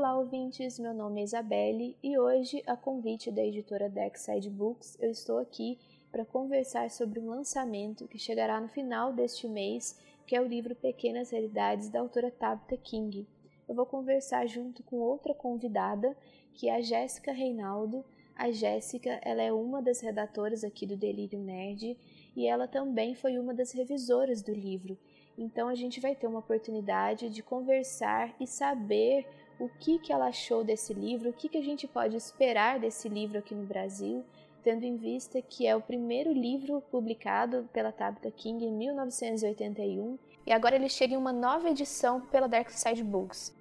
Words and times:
Olá, 0.00 0.16
ouvintes! 0.16 0.78
Meu 0.78 0.94
nome 0.94 1.20
é 1.20 1.24
Isabelle 1.24 1.94
e 2.02 2.18
hoje, 2.18 2.62
a 2.66 2.74
convite 2.74 3.30
da 3.30 3.44
editora 3.44 3.86
Darkside 3.86 4.48
Books, 4.48 4.96
eu 4.98 5.10
estou 5.10 5.36
aqui 5.36 5.78
para 6.10 6.24
conversar 6.24 6.88
sobre 6.88 7.20
um 7.20 7.28
lançamento 7.28 8.08
que 8.08 8.18
chegará 8.18 8.58
no 8.58 8.68
final 8.68 9.12
deste 9.12 9.46
mês, 9.46 10.00
que 10.26 10.34
é 10.34 10.40
o 10.40 10.46
livro 10.46 10.74
Pequenas 10.74 11.28
Realidades 11.28 11.90
da 11.90 12.00
autora 12.00 12.30
Tabitha 12.30 12.78
King. 12.78 13.28
Eu 13.68 13.74
vou 13.74 13.84
conversar 13.84 14.46
junto 14.46 14.82
com 14.84 14.96
outra 14.96 15.34
convidada, 15.34 16.16
que 16.54 16.70
é 16.70 16.76
a 16.76 16.80
Jéssica 16.80 17.30
Reinaldo. 17.30 18.02
A 18.34 18.50
Jéssica, 18.50 19.20
ela 19.22 19.42
é 19.42 19.52
uma 19.52 19.82
das 19.82 20.00
redatoras 20.00 20.64
aqui 20.64 20.86
do 20.86 20.96
Delírio 20.96 21.38
Nerd 21.38 21.94
e 22.34 22.46
ela 22.46 22.66
também 22.66 23.14
foi 23.14 23.38
uma 23.38 23.52
das 23.52 23.72
revisoras 23.72 24.40
do 24.40 24.54
livro. 24.54 24.96
Então 25.36 25.68
a 25.68 25.74
gente 25.74 26.00
vai 26.00 26.14
ter 26.14 26.26
uma 26.26 26.38
oportunidade 26.38 27.28
de 27.28 27.42
conversar 27.42 28.34
e 28.40 28.46
saber 28.46 29.26
o 29.60 29.68
que, 29.78 29.98
que 29.98 30.10
ela 30.10 30.28
achou 30.28 30.64
desse 30.64 30.94
livro, 30.94 31.28
o 31.28 31.32
que, 31.34 31.48
que 31.48 31.58
a 31.58 31.62
gente 31.62 31.86
pode 31.86 32.16
esperar 32.16 32.80
desse 32.80 33.10
livro 33.10 33.38
aqui 33.38 33.54
no 33.54 33.66
Brasil, 33.66 34.24
tendo 34.62 34.84
em 34.84 34.96
vista 34.96 35.40
que 35.42 35.66
é 35.66 35.76
o 35.76 35.82
primeiro 35.82 36.32
livro 36.32 36.82
publicado 36.90 37.68
pela 37.70 37.92
Tabitha 37.92 38.30
King 38.30 38.64
em 38.64 38.72
1981 38.72 40.18
e 40.46 40.52
agora 40.52 40.76
ele 40.76 40.88
chega 40.88 41.12
em 41.12 41.16
uma 41.18 41.32
nova 41.32 41.68
edição 41.68 42.22
pela 42.22 42.48
Dark 42.48 42.70
Side 42.70 43.04
Books. 43.04 43.54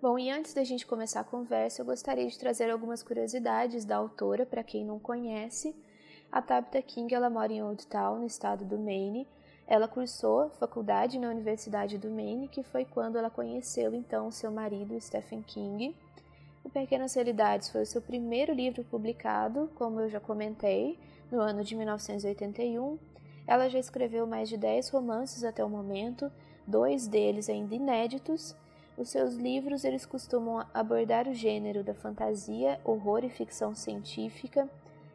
Bom, 0.00 0.18
e 0.18 0.30
antes 0.30 0.54
da 0.54 0.64
gente 0.64 0.86
começar 0.86 1.20
a 1.20 1.24
conversa, 1.24 1.80
eu 1.80 1.86
gostaria 1.86 2.26
de 2.26 2.38
trazer 2.38 2.70
algumas 2.70 3.02
curiosidades 3.02 3.84
da 3.84 3.96
autora 3.96 4.46
para 4.46 4.64
quem 4.64 4.84
não 4.84 4.98
conhece. 4.98 5.76
A 6.32 6.40
Tabitha 6.40 6.80
King 6.80 7.14
ela 7.14 7.28
mora 7.28 7.52
em 7.52 7.62
Old 7.62 7.86
Town, 7.86 8.20
no 8.20 8.24
estado 8.24 8.64
do 8.64 8.78
Maine. 8.78 9.28
Ela 9.66 9.86
cursou 9.86 10.48
faculdade 10.48 11.18
na 11.18 11.28
Universidade 11.28 11.98
do 11.98 12.08
Maine, 12.08 12.48
que 12.48 12.62
foi 12.62 12.86
quando 12.86 13.18
ela 13.18 13.28
conheceu 13.28 13.94
então 13.94 14.30
seu 14.30 14.50
marido 14.50 14.98
Stephen 14.98 15.42
King. 15.42 15.94
O 16.64 16.70
Pequenas 16.70 17.12
Realidades 17.12 17.68
foi 17.68 17.82
o 17.82 17.86
seu 17.86 18.00
primeiro 18.00 18.54
livro 18.54 18.82
publicado, 18.82 19.70
como 19.74 20.00
eu 20.00 20.08
já 20.08 20.20
comentei, 20.20 20.98
no 21.30 21.38
ano 21.38 21.62
de 21.62 21.76
1981. 21.76 22.98
Ela 23.46 23.68
já 23.68 23.78
escreveu 23.78 24.26
mais 24.26 24.48
de 24.48 24.56
10 24.56 24.88
romances 24.88 25.44
até 25.44 25.62
o 25.62 25.68
momento, 25.68 26.32
dois 26.66 27.06
deles 27.06 27.50
ainda 27.50 27.74
inéditos. 27.74 28.56
Os 28.96 29.10
seus 29.10 29.34
livros 29.34 29.84
eles 29.84 30.06
costumam 30.06 30.64
abordar 30.72 31.28
o 31.28 31.34
gênero 31.34 31.84
da 31.84 31.92
fantasia, 31.92 32.80
horror 32.84 33.22
e 33.22 33.28
ficção 33.28 33.74
científica 33.74 34.66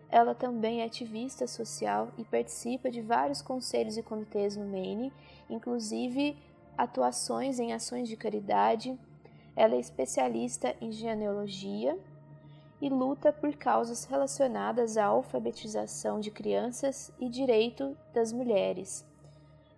ela 0.10 0.34
também 0.34 0.82
é 0.82 0.86
ativista 0.86 1.46
social 1.48 2.10
e 2.18 2.24
participa 2.24 2.90
de 2.90 3.02
vários 3.02 3.42
conselhos 3.42 3.98
e 3.98 4.04
comitês 4.04 4.56
no 4.56 4.66
Maine, 4.66 5.12
inclusive 5.50 6.38
atuações 6.78 7.60
em 7.60 7.74
ações 7.74 8.08
de 8.08 8.16
caridade. 8.16 8.98
Ela 9.56 9.76
é 9.76 9.80
especialista 9.80 10.76
em 10.80 10.92
genealogia 10.92 11.98
e 12.82 12.90
luta 12.90 13.34
por 13.34 13.54
causas 13.56 14.06
relacionadas 14.06 14.98
à 14.98 15.06
alfabetização 15.06 16.20
de 16.20 16.32
crianças 16.32 17.12
e 17.20 17.28
direito 17.28 17.98
das 18.14 18.32
mulheres. 18.32 19.06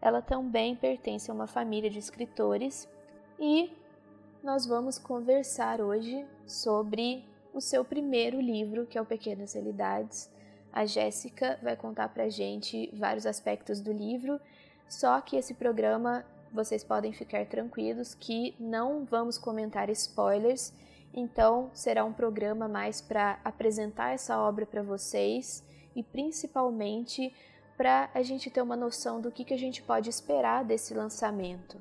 Ela 0.01 0.21
também 0.21 0.75
pertence 0.75 1.31
a 1.31 1.33
uma 1.33 1.47
família 1.47 1.89
de 1.89 1.99
escritores 1.99 2.87
e 3.39 3.71
nós 4.43 4.65
vamos 4.65 4.97
conversar 4.97 5.81
hoje 5.81 6.25
sobre 6.45 7.25
o 7.53 7.61
seu 7.61 7.83
primeiro 7.83 8.39
livro, 8.39 8.85
que 8.85 8.97
é 8.97 9.01
o 9.01 9.05
Pequenas 9.05 9.53
Realidades. 9.53 10.29
A 10.71 10.85
Jéssica 10.85 11.59
vai 11.61 11.75
contar 11.75 12.09
pra 12.09 12.29
gente 12.29 12.89
vários 12.93 13.25
aspectos 13.25 13.79
do 13.79 13.91
livro, 13.91 14.39
só 14.87 15.19
que 15.21 15.35
esse 15.35 15.53
programa 15.53 16.25
vocês 16.51 16.83
podem 16.83 17.13
ficar 17.13 17.45
tranquilos 17.45 18.15
que 18.15 18.55
não 18.59 19.05
vamos 19.05 19.37
comentar 19.37 19.89
spoilers, 19.89 20.73
então 21.13 21.69
será 21.73 22.03
um 22.03 22.13
programa 22.13 22.67
mais 22.67 23.01
para 23.01 23.39
apresentar 23.43 24.13
essa 24.13 24.39
obra 24.39 24.65
para 24.65 24.81
vocês 24.81 25.63
e 25.95 26.03
principalmente 26.03 27.33
para 27.77 28.09
a 28.13 28.21
gente 28.21 28.49
ter 28.49 28.61
uma 28.61 28.75
noção 28.75 29.21
do 29.21 29.31
que, 29.31 29.45
que 29.45 29.53
a 29.53 29.57
gente 29.57 29.81
pode 29.81 30.09
esperar 30.09 30.63
desse 30.65 30.93
lançamento. 30.93 31.77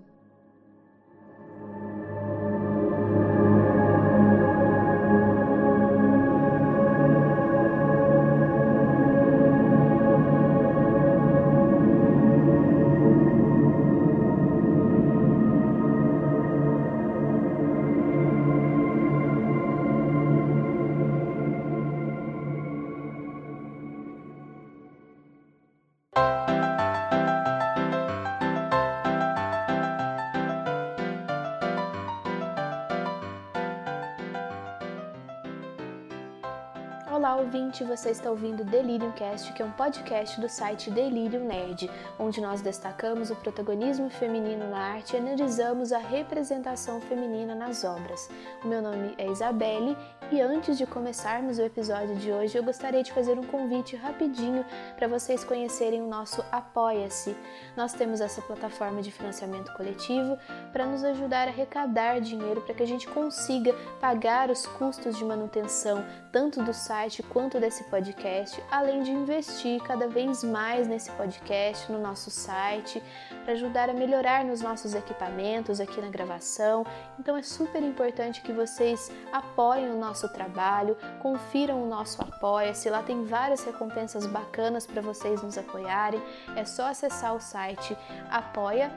Você 37.98 38.10
está 38.10 38.31
ouvindo 38.31 38.62
Delirium 38.62 39.10
Cast, 39.10 39.53
que 39.53 39.60
é 39.60 39.64
um 39.64 39.72
podcast 39.72 40.41
do 40.41 40.48
site 40.48 40.88
Delirium 40.88 41.47
Nerd, 41.47 41.91
onde 42.16 42.41
nós 42.41 42.60
destacamos 42.60 43.28
o 43.28 43.34
protagonismo 43.34 44.09
feminino 44.09 44.70
na 44.70 44.78
arte 44.78 45.14
e 45.14 45.19
analisamos 45.19 45.91
a 45.91 45.98
representação 45.98 47.00
feminina 47.00 47.56
nas 47.56 47.82
obras. 47.82 48.31
O 48.62 48.69
meu 48.69 48.81
nome 48.81 49.16
é 49.19 49.26
Isabelle 49.26 49.97
e 50.31 50.43
antes 50.43 50.77
de 50.77 50.87
começarmos 50.87 51.59
o 51.59 51.62
episódio 51.62 52.15
de 52.16 52.31
hoje, 52.31 52.56
eu 52.56 52.62
gostaria 52.62 53.03
de 53.03 53.12
fazer 53.12 53.39
um 53.39 53.44
convite 53.44 53.97
rapidinho 53.97 54.62
para 54.97 55.09
vocês 55.09 55.43
conhecerem 55.43 56.03
o 56.03 56.06
nosso 56.06 56.44
Apoia-se. 56.53 57.34
Nós 57.75 57.94
temos 57.94 58.21
essa 58.21 58.43
plataforma 58.43 59.00
de 59.00 59.11
financiamento 59.11 59.72
coletivo 59.72 60.37
para 60.71 60.84
nos 60.84 61.03
ajudar 61.03 61.49
a 61.49 61.50
arrecadar 61.50 62.21
dinheiro 62.21 62.61
para 62.61 62.75
que 62.75 62.83
a 62.83 62.87
gente 62.87 63.06
consiga 63.09 63.72
pagar 64.00 64.50
os 64.50 64.67
custos 64.67 65.17
de 65.17 65.25
manutenção 65.25 66.05
tanto 66.31 66.62
do 66.62 66.75
site 66.75 67.22
quanto 67.22 67.59
desse 67.59 67.84
podcast, 67.84 68.62
além 68.71 69.03
de 69.03 69.11
investir 69.11 69.81
cada 69.83 70.06
vez 70.06 70.44
mais 70.44 70.87
nesse 70.87 71.11
podcast, 71.12 71.91
no 71.91 71.99
nosso 71.99 72.31
site, 72.31 73.03
para 73.44 73.55
ajudar 73.55 73.88
a 73.88 73.94
melhorar 73.94 74.44
nos 74.44 74.61
nossos 74.61 74.94
equipamentos 74.94 75.81
aqui 75.81 76.00
na 76.03 76.09
gravação. 76.09 76.84
Então 77.19 77.34
é 77.34 77.43
super 77.43 77.83
importante 77.83 78.43
que 78.43 78.53
vocês 78.53 79.11
apoiem 79.33 79.91
o 79.91 79.97
nosso 79.99 80.18
trabalho, 80.27 80.97
confiram 81.21 81.83
o 81.83 81.87
nosso 81.87 82.23
Apoia-se, 82.23 82.89
lá 82.89 83.03
tem 83.03 83.27
várias 83.27 83.62
recompensas 83.62 84.25
bacanas 84.25 84.87
para 84.87 85.03
vocês 85.03 85.43
nos 85.43 85.59
apoiarem. 85.59 86.23
É 86.56 86.65
só 86.65 86.87
acessar 86.87 87.34
o 87.34 87.41
site 87.41 87.95
apoia.se 88.31 88.89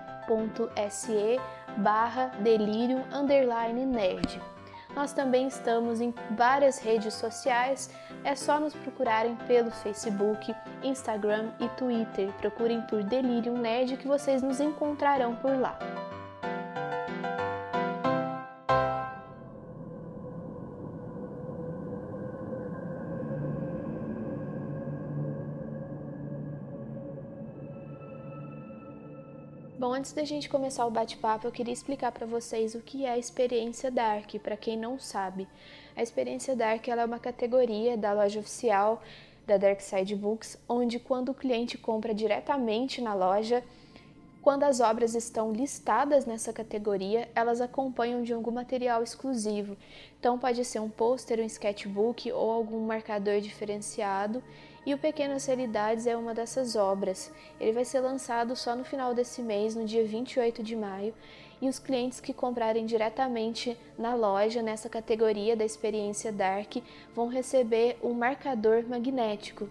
barra 1.78 2.28
delírio 2.40 3.04
underline 3.12 3.86
nerd. 3.86 4.42
Nós 4.96 5.14
também 5.14 5.48
estamos 5.48 6.02
em 6.02 6.14
várias 6.32 6.80
redes 6.80 7.14
sociais, 7.14 7.90
é 8.24 8.36
só 8.36 8.60
nos 8.60 8.74
procurarem 8.74 9.36
pelo 9.48 9.72
Facebook, 9.72 10.54
Instagram 10.84 11.50
e 11.60 11.68
Twitter. 11.70 12.32
Procurem 12.34 12.82
por 12.82 13.02
Delirium 13.04 13.58
Nerd 13.58 13.98
que 13.98 14.08
vocês 14.08 14.42
nos 14.42 14.60
encontrarão 14.60 15.36
por 15.36 15.58
lá. 15.58 15.78
Bom, 29.82 29.96
antes 29.96 30.14
da 30.14 30.24
gente 30.24 30.48
começar 30.48 30.86
o 30.86 30.92
bate-papo, 30.92 31.48
eu 31.48 31.52
queria 31.52 31.74
explicar 31.74 32.12
para 32.12 32.28
vocês 32.28 32.76
o 32.76 32.82
que 32.82 33.04
é 33.04 33.14
a 33.14 33.18
experiência 33.18 33.90
Dark, 33.90 34.32
para 34.36 34.56
quem 34.56 34.78
não 34.78 35.00
sabe. 35.00 35.48
A 35.96 36.04
experiência 36.04 36.56
Dark 36.56 36.88
é 36.88 37.04
uma 37.04 37.18
categoria 37.18 37.98
da 37.98 38.14
loja 38.14 38.40
oficial 38.40 39.02
da 39.48 39.58
Dark 39.58 39.82
Side 39.82 40.16
Books, 40.16 40.56
onde 40.70 41.00
quando 41.00 41.30
o 41.30 41.34
cliente 41.34 41.80
compra 41.80 42.14
diretamente 42.14 43.02
na 43.02 43.16
loja, 43.16 43.64
quando 44.40 44.66
as 44.66 44.80
obras 44.80 45.16
estão 45.16 45.52
listadas 45.52 46.28
nessa 46.28 46.54
categoria, 46.54 47.28
elas 47.34 47.60
acompanham 47.60 48.22
de 48.22 48.34
algum 48.34 48.52
material 48.52 49.02
exclusivo. 49.02 49.76
Então 50.20 50.38
pode 50.38 50.64
ser 50.64 50.80
um 50.80 50.90
pôster, 50.92 51.40
um 51.40 51.46
sketchbook 51.46 52.32
ou 52.32 52.52
algum 52.52 52.86
marcador 52.86 53.42
diferenciado 53.42 54.44
e 54.86 54.94
o 54.94 54.98
Pequenas 54.98 55.46
Realidades 55.46 56.08
é 56.08 56.18
uma 56.18 56.34
dessas 56.34 56.76
obras. 56.76 57.32
Ele 57.60 57.72
vai 57.72 57.86
ser 57.86 58.00
lançado 58.00 58.56
só 58.56 58.76
no 58.76 58.84
final 58.84 59.14
desse 59.14 59.42
mês, 59.42 59.76
no 59.76 59.86
dia 59.86 60.04
28 60.04 60.64
de 60.64 60.76
maio, 60.76 61.14
e 61.62 61.70
os 61.70 61.78
clientes 61.78 62.20
que 62.20 62.34
comprarem 62.34 62.86
diretamente 62.86 63.78
na 63.98 64.16
loja, 64.16 64.64
nessa 64.64 64.90
categoria 64.90 65.56
da 65.56 65.64
experiência 65.64 66.32
Dark, 66.32 66.78
vão 67.14 67.28
receber 67.28 68.00
um 68.02 68.14
marcador 68.14 68.84
magnético. 68.88 69.70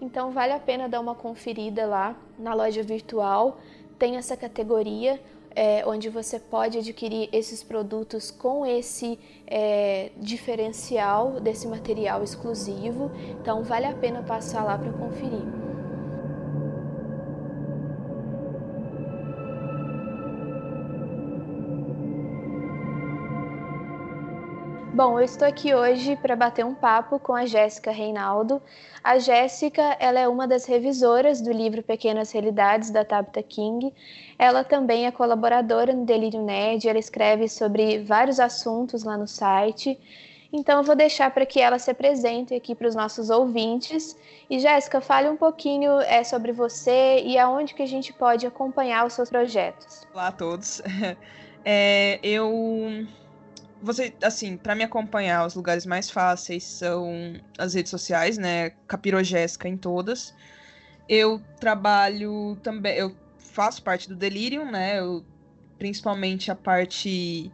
Então 0.00 0.30
vale 0.30 0.52
a 0.52 0.60
pena 0.60 0.88
dar 0.88 1.00
uma 1.00 1.14
conferida 1.14 1.84
lá 1.84 2.16
na 2.38 2.54
loja 2.54 2.82
virtual. 2.82 3.60
Tem 3.98 4.16
essa 4.16 4.36
categoria 4.36 5.20
é, 5.54 5.84
onde 5.86 6.08
você 6.08 6.38
pode 6.38 6.78
adquirir 6.78 7.28
esses 7.32 7.62
produtos 7.62 8.30
com 8.30 8.64
esse 8.66 9.18
é, 9.46 10.10
diferencial 10.16 11.40
desse 11.40 11.66
material 11.66 12.22
exclusivo. 12.22 13.10
Então 13.40 13.62
vale 13.62 13.86
a 13.86 13.94
pena 13.94 14.22
passar 14.22 14.64
lá 14.64 14.78
para 14.78 14.92
conferir. 14.92 15.61
Bom, 24.94 25.18
eu 25.18 25.24
estou 25.24 25.48
aqui 25.48 25.74
hoje 25.74 26.16
para 26.16 26.36
bater 26.36 26.66
um 26.66 26.74
papo 26.74 27.18
com 27.18 27.34
a 27.34 27.46
Jéssica 27.46 27.90
Reinaldo. 27.90 28.60
A 29.02 29.18
Jéssica, 29.18 29.96
ela 29.98 30.20
é 30.20 30.28
uma 30.28 30.46
das 30.46 30.66
revisoras 30.66 31.40
do 31.40 31.50
livro 31.50 31.82
Pequenas 31.82 32.30
Realidades 32.30 32.90
da 32.90 33.02
Tabitha 33.02 33.42
King. 33.42 33.90
Ela 34.38 34.62
também 34.62 35.06
é 35.06 35.10
colaboradora 35.10 35.94
no 35.94 36.04
Delírio 36.04 36.42
Nerd, 36.42 36.86
ela 36.86 36.98
escreve 36.98 37.48
sobre 37.48 38.00
vários 38.00 38.38
assuntos 38.38 39.02
lá 39.02 39.16
no 39.16 39.26
site. 39.26 39.98
Então 40.52 40.80
eu 40.80 40.84
vou 40.84 40.94
deixar 40.94 41.30
para 41.30 41.46
que 41.46 41.58
ela 41.58 41.78
se 41.78 41.90
apresente 41.90 42.52
aqui 42.52 42.74
para 42.74 42.86
os 42.86 42.94
nossos 42.94 43.30
ouvintes. 43.30 44.14
E 44.50 44.58
Jéssica, 44.58 45.00
fale 45.00 45.26
um 45.30 45.38
pouquinho 45.38 46.00
é, 46.02 46.22
sobre 46.22 46.52
você 46.52 47.22
e 47.24 47.38
aonde 47.38 47.72
que 47.72 47.82
a 47.82 47.88
gente 47.88 48.12
pode 48.12 48.46
acompanhar 48.46 49.06
os 49.06 49.14
seus 49.14 49.30
projetos. 49.30 50.06
Olá 50.12 50.28
a 50.28 50.32
todos. 50.32 50.82
É, 51.64 52.18
eu 52.24 53.06
você, 53.82 54.14
assim, 54.22 54.56
para 54.56 54.74
me 54.74 54.84
acompanhar, 54.84 55.44
os 55.44 55.54
lugares 55.54 55.84
mais 55.84 56.08
fáceis 56.08 56.62
são 56.64 57.34
as 57.58 57.74
redes 57.74 57.90
sociais, 57.90 58.38
né? 58.38 58.70
Capirogésica 58.86 59.68
em 59.68 59.76
todas. 59.76 60.34
Eu 61.08 61.42
trabalho 61.58 62.56
também, 62.62 62.96
eu 62.96 63.14
faço 63.38 63.82
parte 63.82 64.08
do 64.08 64.14
Delirium, 64.14 64.70
né? 64.70 65.00
Eu, 65.00 65.24
principalmente 65.78 66.50
a 66.50 66.54
parte 66.54 67.52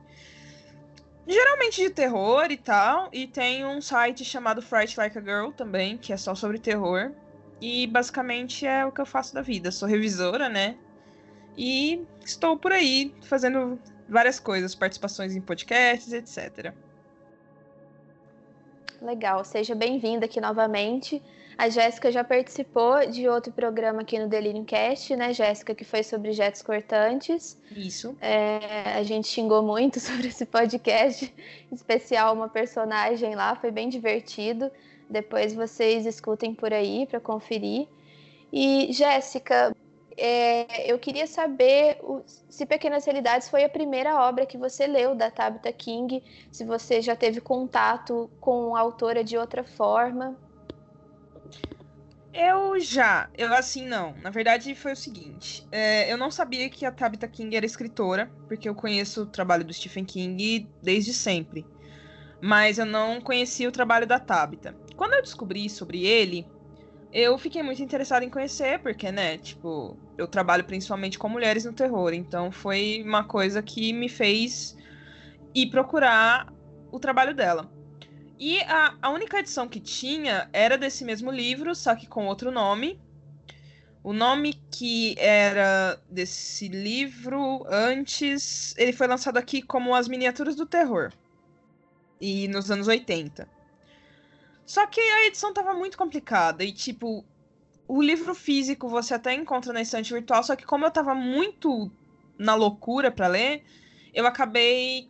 geralmente 1.27 1.83
de 1.83 1.91
terror 1.91 2.47
e 2.51 2.57
tal, 2.57 3.11
e 3.13 3.27
tem 3.27 3.65
um 3.65 3.83
site 3.83 4.25
chamado 4.25 4.63
Fright 4.63 4.97
Like 4.99 5.19
a 5.19 5.21
Girl 5.21 5.51
também, 5.51 5.99
que 5.99 6.13
é 6.13 6.17
só 6.17 6.35
sobre 6.35 6.59
terror. 6.59 7.13
E 7.61 7.87
basicamente 7.87 8.67
é 8.67 8.87
o 8.87 8.93
que 8.93 9.01
eu 9.01 9.07
faço 9.07 9.35
da 9.35 9.43
vida. 9.43 9.71
Sou 9.71 9.87
revisora, 9.89 10.49
né? 10.49 10.77
E 11.57 12.07
estou 12.25 12.57
por 12.57 12.73
aí 12.73 13.15
fazendo 13.23 13.79
várias 14.08 14.40
coisas, 14.40 14.75
participações 14.75 15.37
em 15.37 15.40
podcasts, 15.40 16.12
etc. 16.12 16.72
Legal, 19.00 19.44
seja 19.44 19.75
bem-vinda 19.75 20.25
aqui 20.25 20.40
novamente. 20.40 21.22
A 21.56 21.69
Jéssica 21.69 22.10
já 22.12 22.22
participou 22.22 23.05
de 23.06 23.28
outro 23.28 23.52
programa 23.52 24.02
aqui 24.02 24.16
no 24.16 24.28
Delirium 24.28 24.64
Cast, 24.64 25.14
né, 25.16 25.32
Jéssica, 25.32 25.75
que 25.75 25.84
foi 25.84 26.05
sobre 26.05 26.32
jetos 26.32 26.62
cortantes. 26.62 27.60
Isso. 27.75 28.16
É, 28.20 28.94
a 28.96 29.02
gente 29.02 29.26
xingou 29.26 29.60
muito 29.62 29.99
sobre 30.00 30.28
esse 30.28 30.46
podcast, 30.46 31.34
especial 31.72 32.34
uma 32.34 32.49
personagem 32.49 33.34
lá, 33.34 33.56
foi 33.56 33.72
bem 33.72 33.88
divertido. 33.88 34.70
Depois 35.10 35.52
vocês 35.52 36.06
escutem 36.06 36.55
por 36.55 36.72
aí 36.72 37.06
para 37.06 37.19
conferir. 37.19 37.88
E 38.52 38.93
Jéssica, 38.93 39.75
é, 40.19 40.93
eu 40.93 40.99
queria 40.99 41.26
saber 41.26 41.99
o, 42.03 42.23
se 42.26 42.67
Pequenas 42.67 43.05
Realidades 43.05 43.49
foi 43.49 43.62
a 43.65 43.69
primeira 43.69 44.20
obra 44.20 44.44
que 44.44 44.59
você 44.59 44.87
leu 44.87 45.15
da 45.15 45.31
Tabitha 45.31 45.73
King, 45.73 46.23
se 46.50 46.65
você 46.65 47.00
já 47.00 47.15
teve 47.15 47.41
contato 47.41 48.29
com 48.41 48.75
a 48.75 48.81
autora 48.81 49.23
de 49.23 49.38
outra 49.38 49.62
forma. 49.62 50.37
Eu 52.35 52.79
já, 52.81 53.31
eu 53.37 53.55
assim 53.55 53.87
não. 53.87 54.15
Na 54.20 54.31
verdade 54.31 54.75
foi 54.75 54.93
o 54.93 54.97
seguinte, 54.97 55.67
é, 55.70 56.12
eu 56.12 56.17
não 56.17 56.31
sabia 56.31 56.69
que 56.69 56.85
a 56.85 56.93
Tabitha 56.93 57.29
King 57.29 57.56
era 57.56 57.65
escritora, 57.65 58.31
porque 58.49 58.69
eu 58.69 58.75
conheço 58.75 59.23
o 59.23 59.26
trabalho 59.26 59.65
do 59.65 59.73
Stephen 59.73 60.05
King 60.05 60.69
desde 60.82 61.15
sempre. 61.15 61.65
Mas 62.41 62.79
eu 62.79 62.87
não 62.87 63.20
conhecia 63.20 63.69
o 63.69 63.73
trabalho 63.73 64.06
da 64.06 64.19
Tabitha. 64.19 64.76
Quando 64.97 65.15
eu 65.15 65.23
descobri 65.23 65.69
sobre 65.70 66.05
ele, 66.05 66.47
eu 67.12 67.38
fiquei 67.38 67.62
muito 67.62 67.82
interessada 67.82 68.25
em 68.25 68.31
conhecer, 68.31 68.81
porque, 68.81 69.10
né, 69.10 69.38
tipo, 69.38 69.96
eu 70.16 70.26
trabalho 70.26 70.64
principalmente 70.64 71.19
com 71.19 71.28
mulheres 71.28 71.64
no 71.64 71.72
terror, 71.72 72.12
então 72.12 72.52
foi 72.52 73.02
uma 73.05 73.25
coisa 73.25 73.62
que 73.62 73.93
me 73.93 74.08
fez 74.08 74.76
ir 75.55 75.70
procurar 75.70 76.52
o 76.93 76.99
trabalho 76.99 77.34
dela. 77.34 77.70
E 78.38 78.60
a, 78.60 78.94
a 79.02 79.10
única 79.10 79.38
edição 79.38 79.66
que 79.66 79.81
tinha 79.81 80.49
era 80.52 80.78
desse 80.78 81.05
mesmo 81.05 81.31
livro, 81.31 81.75
só 81.75 81.96
que 81.96 82.06
com 82.06 82.26
outro 82.26 82.50
nome. 82.50 83.00
O 84.02 84.12
nome 84.12 84.55
que 84.70 85.16
era 85.19 86.00
desse 86.08 86.69
livro 86.69 87.64
antes, 87.69 88.75
ele 88.78 88.93
foi 88.93 89.08
lançado 89.08 89.38
aqui 89.38 89.60
como 89.60 89.94
As 89.94 90.06
Miniaturas 90.06 90.55
do 90.55 90.66
Terror. 90.66 91.12
E 92.20 92.46
nos 92.49 92.70
anos 92.70 92.87
80. 92.87 93.49
Só 94.69 94.87
que 94.87 95.00
a 95.00 95.26
edição 95.26 95.50
tava 95.50 95.73
muito 95.73 95.97
complicada 95.97 96.62
e, 96.62 96.70
tipo, 96.70 97.25
o 97.88 98.03
livro 98.03 98.35
físico 98.35 98.87
você 98.87 99.15
até 99.15 99.32
encontra 99.32 99.73
na 99.73 99.81
estante 99.81 100.12
virtual, 100.12 100.43
só 100.44 100.55
que 100.55 100.67
como 100.67 100.85
eu 100.85 100.91
tava 100.91 101.15
muito 101.15 101.91
na 102.38 102.55
loucura 102.55 103.11
para 103.11 103.29
ler, 103.29 103.65
eu 104.12 104.26
acabei 104.26 105.09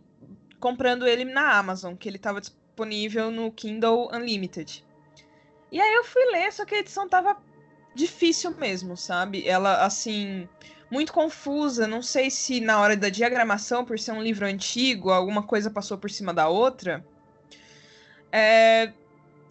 comprando 0.60 1.08
ele 1.08 1.24
na 1.24 1.58
Amazon, 1.58 1.96
que 1.96 2.08
ele 2.08 2.18
tava 2.18 2.40
disponível 2.40 3.32
no 3.32 3.50
Kindle 3.50 4.08
Unlimited. 4.12 4.84
E 5.72 5.80
aí 5.80 5.94
eu 5.94 6.04
fui 6.04 6.24
ler, 6.26 6.52
só 6.52 6.64
que 6.64 6.76
a 6.76 6.78
edição 6.78 7.08
tava 7.08 7.36
difícil 7.96 8.52
mesmo, 8.52 8.96
sabe? 8.96 9.44
Ela, 9.44 9.84
assim, 9.84 10.48
muito 10.88 11.12
confusa. 11.12 11.84
Não 11.88 12.00
sei 12.00 12.30
se 12.30 12.60
na 12.60 12.78
hora 12.80 12.96
da 12.96 13.08
diagramação, 13.08 13.84
por 13.84 13.98
ser 13.98 14.12
um 14.12 14.22
livro 14.22 14.46
antigo, 14.46 15.10
alguma 15.10 15.42
coisa 15.42 15.68
passou 15.68 15.98
por 15.98 16.10
cima 16.10 16.32
da 16.32 16.48
outra. 16.48 17.04
É, 18.30 18.92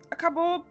acabou 0.09 0.65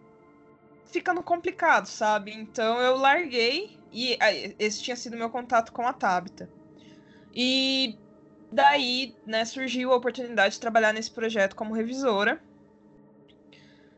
ficando 0.85 1.21
complicado, 1.21 1.85
sabe? 1.85 2.33
Então 2.33 2.79
eu 2.79 2.97
larguei 2.97 3.77
e 3.91 4.17
esse 4.59 4.81
tinha 4.81 4.95
sido 4.95 5.17
meu 5.17 5.29
contato 5.29 5.71
com 5.71 5.85
a 5.87 5.93
Tabita. 5.93 6.49
E 7.33 7.97
daí, 8.51 9.15
né, 9.25 9.45
surgiu 9.45 9.91
a 9.91 9.95
oportunidade 9.95 10.55
de 10.55 10.59
trabalhar 10.59 10.93
nesse 10.93 11.11
projeto 11.11 11.55
como 11.55 11.73
revisora. 11.73 12.41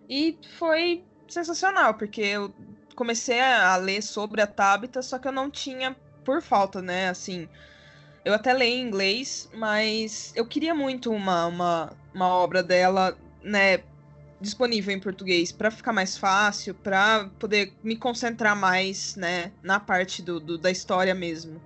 E 0.10 0.38
foi 0.58 1.04
sensacional, 1.28 1.94
porque 1.94 2.22
eu 2.22 2.54
comecei 2.96 3.40
a 3.40 3.76
ler 3.78 4.02
sobre 4.02 4.42
a 4.42 4.48
Tabita, 4.48 5.02
só 5.02 5.20
que 5.20 5.28
eu 5.28 5.32
não 5.32 5.50
tinha 5.50 5.96
por 6.26 6.42
falta, 6.42 6.82
né, 6.82 7.10
assim, 7.10 7.48
eu 8.26 8.34
até 8.34 8.54
leio 8.54 8.78
em 8.78 8.88
inglês, 8.88 9.50
mas 9.54 10.34
eu 10.36 10.46
queria 10.46 10.76
muito 10.76 11.12
uma, 11.12 11.46
uma, 11.46 11.94
uma 12.14 12.28
obra 12.28 12.62
dela, 12.62 13.18
né, 13.42 13.78
disponível 14.40 14.94
em 14.94 15.00
português 15.00 15.52
para 15.52 15.70
ficar 15.70 15.92
mais 15.92 16.18
fácil, 16.18 16.74
para 16.74 17.30
poder 17.40 17.74
me 17.84 17.96
concentrar 17.96 18.56
mais, 18.56 19.16
né, 19.16 19.52
na 19.62 19.80
parte 19.80 20.22
do, 20.22 20.40
do, 20.40 20.58
da 20.58 20.72
história 20.72 21.14
mesmo. 21.14 21.62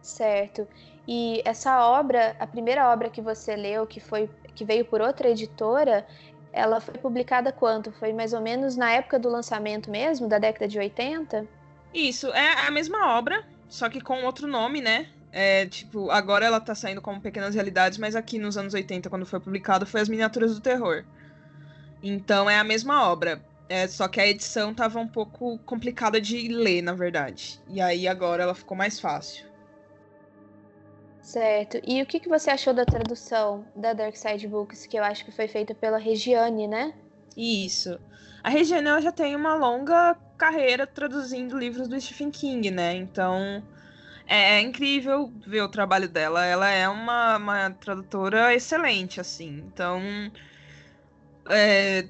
Certo. 0.00 0.66
E 1.06 1.42
essa 1.44 1.86
obra, 1.86 2.34
a 2.38 2.46
primeira 2.46 2.90
obra 2.90 3.10
que 3.10 3.20
você 3.20 3.56
leu, 3.56 3.86
que 3.86 4.00
foi 4.00 4.28
que 4.54 4.64
veio 4.64 4.84
por 4.84 5.00
outra 5.00 5.28
editora, 5.28 6.06
ela 6.52 6.80
foi 6.80 6.94
publicada 6.94 7.50
quanto? 7.50 7.90
Foi 7.92 8.12
mais 8.12 8.32
ou 8.32 8.40
menos 8.40 8.76
na 8.76 8.92
época 8.92 9.18
do 9.18 9.28
lançamento 9.28 9.90
mesmo, 9.90 10.28
da 10.28 10.38
década 10.38 10.68
de 10.68 10.78
80? 10.78 11.46
Isso, 11.92 12.28
é 12.28 12.66
a 12.66 12.70
mesma 12.70 13.18
obra, 13.18 13.44
só 13.68 13.88
que 13.88 14.00
com 14.00 14.24
outro 14.24 14.46
nome, 14.46 14.80
né? 14.80 15.08
É, 15.36 15.66
tipo, 15.66 16.12
agora 16.12 16.46
ela 16.46 16.60
tá 16.60 16.76
saindo 16.76 17.02
como 17.02 17.20
Pequenas 17.20 17.56
Realidades, 17.56 17.98
mas 17.98 18.14
aqui 18.14 18.38
nos 18.38 18.56
anos 18.56 18.72
80, 18.72 19.10
quando 19.10 19.26
foi 19.26 19.40
publicado, 19.40 19.84
foi 19.84 20.00
As 20.00 20.08
Miniaturas 20.08 20.54
do 20.54 20.60
Terror. 20.60 21.04
Então 22.00 22.48
é 22.48 22.56
a 22.56 22.62
mesma 22.62 23.10
obra. 23.10 23.42
É, 23.68 23.88
só 23.88 24.06
que 24.06 24.20
a 24.20 24.28
edição 24.28 24.72
tava 24.72 25.00
um 25.00 25.08
pouco 25.08 25.58
complicada 25.66 26.20
de 26.20 26.46
ler, 26.46 26.82
na 26.82 26.92
verdade. 26.92 27.60
E 27.66 27.80
aí 27.80 28.06
agora 28.06 28.44
ela 28.44 28.54
ficou 28.54 28.76
mais 28.76 29.00
fácil. 29.00 29.44
Certo. 31.20 31.80
E 31.84 32.00
o 32.00 32.06
que, 32.06 32.20
que 32.20 32.28
você 32.28 32.50
achou 32.50 32.72
da 32.72 32.84
tradução 32.84 33.66
da 33.74 33.92
Dark 33.92 34.14
Side 34.14 34.46
Books, 34.46 34.86
que 34.86 34.96
eu 34.96 35.02
acho 35.02 35.24
que 35.24 35.32
foi 35.32 35.48
feita 35.48 35.74
pela 35.74 35.98
Regiane, 35.98 36.68
né? 36.68 36.94
Isso. 37.36 37.98
A 38.40 38.50
Regiane 38.50 38.86
ela 38.86 39.00
já 39.00 39.10
tem 39.10 39.34
uma 39.34 39.56
longa 39.56 40.14
carreira 40.38 40.86
traduzindo 40.86 41.58
livros 41.58 41.88
do 41.88 42.00
Stephen 42.00 42.30
King, 42.30 42.70
né? 42.70 42.94
Então 42.94 43.64
é, 44.26 44.56
é, 44.56 44.60
incrível 44.60 45.32
ver 45.46 45.62
o 45.62 45.68
trabalho 45.68 46.08
dela. 46.08 46.44
Ela 46.44 46.70
é 46.70 46.88
uma, 46.88 47.36
uma 47.36 47.70
tradutora 47.70 48.54
excelente, 48.54 49.20
assim. 49.20 49.62
Então. 49.66 50.00
É, 51.50 52.06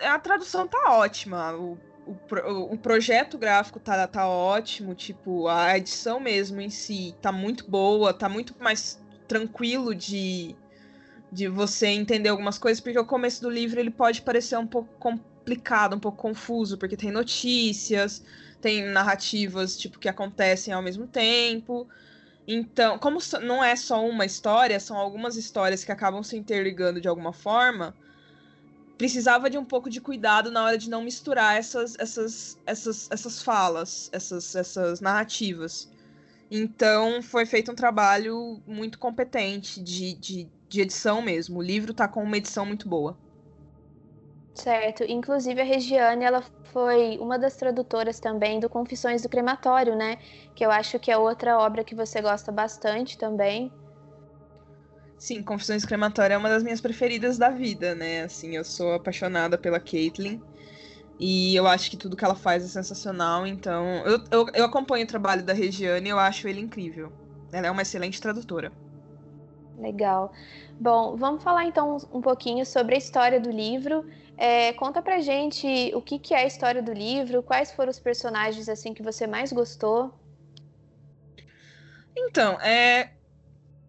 a 0.00 0.18
tradução 0.18 0.66
tá 0.68 0.92
ótima. 0.92 1.52
O, 1.54 1.78
o, 2.06 2.74
o 2.74 2.78
projeto 2.78 3.36
gráfico 3.36 3.80
tá, 3.80 4.06
tá 4.06 4.28
ótimo. 4.28 4.94
Tipo, 4.94 5.48
a 5.48 5.76
edição 5.76 6.20
mesmo 6.20 6.60
em 6.60 6.70
si 6.70 7.14
tá 7.20 7.32
muito 7.32 7.68
boa, 7.68 8.12
tá 8.14 8.28
muito 8.28 8.54
mais 8.60 9.02
tranquilo 9.26 9.94
de, 9.94 10.54
de 11.32 11.48
você 11.48 11.88
entender 11.88 12.28
algumas 12.28 12.58
coisas, 12.58 12.80
porque 12.80 12.98
o 12.98 13.04
começo 13.04 13.42
do 13.42 13.50
livro 13.50 13.80
ele 13.80 13.90
pode 13.90 14.22
parecer 14.22 14.56
um 14.58 14.66
pouco 14.66 14.92
complicado, 14.98 15.96
um 15.96 16.00
pouco 16.00 16.18
confuso, 16.18 16.78
porque 16.78 16.96
tem 16.96 17.10
notícias, 17.10 18.22
tem 18.64 18.82
narrativas 18.82 19.76
tipo 19.76 19.98
que 19.98 20.08
acontecem 20.08 20.72
ao 20.72 20.80
mesmo 20.80 21.06
tempo. 21.06 21.86
Então, 22.48 22.98
como 22.98 23.18
não 23.42 23.62
é 23.62 23.76
só 23.76 24.02
uma 24.08 24.24
história, 24.24 24.80
são 24.80 24.96
algumas 24.96 25.36
histórias 25.36 25.84
que 25.84 25.92
acabam 25.92 26.22
se 26.22 26.34
interligando 26.34 26.98
de 26.98 27.06
alguma 27.06 27.34
forma, 27.34 27.94
precisava 28.96 29.50
de 29.50 29.58
um 29.58 29.66
pouco 29.66 29.90
de 29.90 30.00
cuidado 30.00 30.50
na 30.50 30.64
hora 30.64 30.78
de 30.78 30.88
não 30.88 31.02
misturar 31.02 31.58
essas, 31.58 31.94
essas, 31.98 32.58
essas, 32.64 33.06
essas 33.10 33.42
falas, 33.42 34.08
essas, 34.12 34.54
essas 34.54 34.98
narrativas. 35.02 35.92
Então, 36.50 37.22
foi 37.22 37.44
feito 37.44 37.70
um 37.70 37.74
trabalho 37.74 38.62
muito 38.66 38.98
competente 38.98 39.82
de, 39.82 40.14
de, 40.14 40.48
de 40.70 40.80
edição 40.80 41.20
mesmo. 41.20 41.58
O 41.58 41.62
livro 41.62 41.92
está 41.92 42.08
com 42.08 42.22
uma 42.22 42.38
edição 42.38 42.64
muito 42.64 42.88
boa. 42.88 43.18
Certo. 44.54 45.04
Inclusive, 45.04 45.60
a 45.60 45.64
Regiane, 45.64 46.24
ela 46.24 46.42
foi 46.64 47.18
uma 47.18 47.38
das 47.38 47.56
tradutoras 47.56 48.18
também 48.20 48.58
do 48.60 48.68
Confissões 48.70 49.22
do 49.22 49.28
Crematório, 49.28 49.94
né? 49.96 50.16
Que 50.54 50.64
eu 50.64 50.70
acho 50.70 50.98
que 50.98 51.10
é 51.10 51.16
outra 51.18 51.58
obra 51.58 51.84
que 51.84 51.94
você 51.94 52.20
gosta 52.22 52.50
bastante 52.52 53.18
também. 53.18 53.72
Sim, 55.18 55.42
Confissões 55.42 55.84
Crematória 55.84 56.34
é 56.34 56.38
uma 56.38 56.48
das 56.48 56.62
minhas 56.62 56.80
preferidas 56.80 57.38
da 57.38 57.50
vida, 57.50 57.94
né? 57.94 58.22
Assim, 58.24 58.56
eu 58.56 58.64
sou 58.64 58.92
apaixonada 58.94 59.56
pela 59.58 59.80
Caitlyn. 59.80 60.40
E 61.18 61.54
eu 61.56 61.66
acho 61.66 61.90
que 61.90 61.96
tudo 61.98 62.16
que 62.16 62.24
ela 62.24 62.34
faz 62.36 62.64
é 62.64 62.68
sensacional. 62.68 63.46
Então, 63.46 64.06
eu, 64.06 64.18
eu, 64.32 64.46
eu 64.54 64.64
acompanho 64.64 65.04
o 65.04 65.08
trabalho 65.08 65.44
da 65.44 65.52
Regiane 65.54 66.08
e 66.08 66.12
eu 66.12 66.18
acho 66.18 66.48
ele 66.48 66.60
incrível. 66.60 67.12
Ela 67.52 67.68
é 67.68 67.70
uma 67.70 67.82
excelente 67.82 68.20
tradutora. 68.20 68.72
Legal. 69.76 70.32
Bom, 70.78 71.16
vamos 71.16 71.42
falar 71.42 71.64
então 71.64 71.96
um 72.12 72.20
pouquinho 72.20 72.64
sobre 72.64 72.94
a 72.94 72.98
história 72.98 73.40
do 73.40 73.50
livro. 73.50 74.04
É, 74.36 74.72
conta 74.72 75.00
pra 75.00 75.20
gente 75.20 75.66
o 75.94 76.02
que, 76.02 76.18
que 76.18 76.34
é 76.34 76.38
a 76.38 76.46
história 76.46 76.82
do 76.82 76.92
livro, 76.92 77.42
quais 77.42 77.72
foram 77.72 77.90
os 77.90 78.00
personagens 78.00 78.68
assim 78.68 78.92
que 78.92 79.02
você 79.02 79.26
mais 79.26 79.52
gostou. 79.52 80.12
Então, 82.16 82.60
é, 82.60 83.10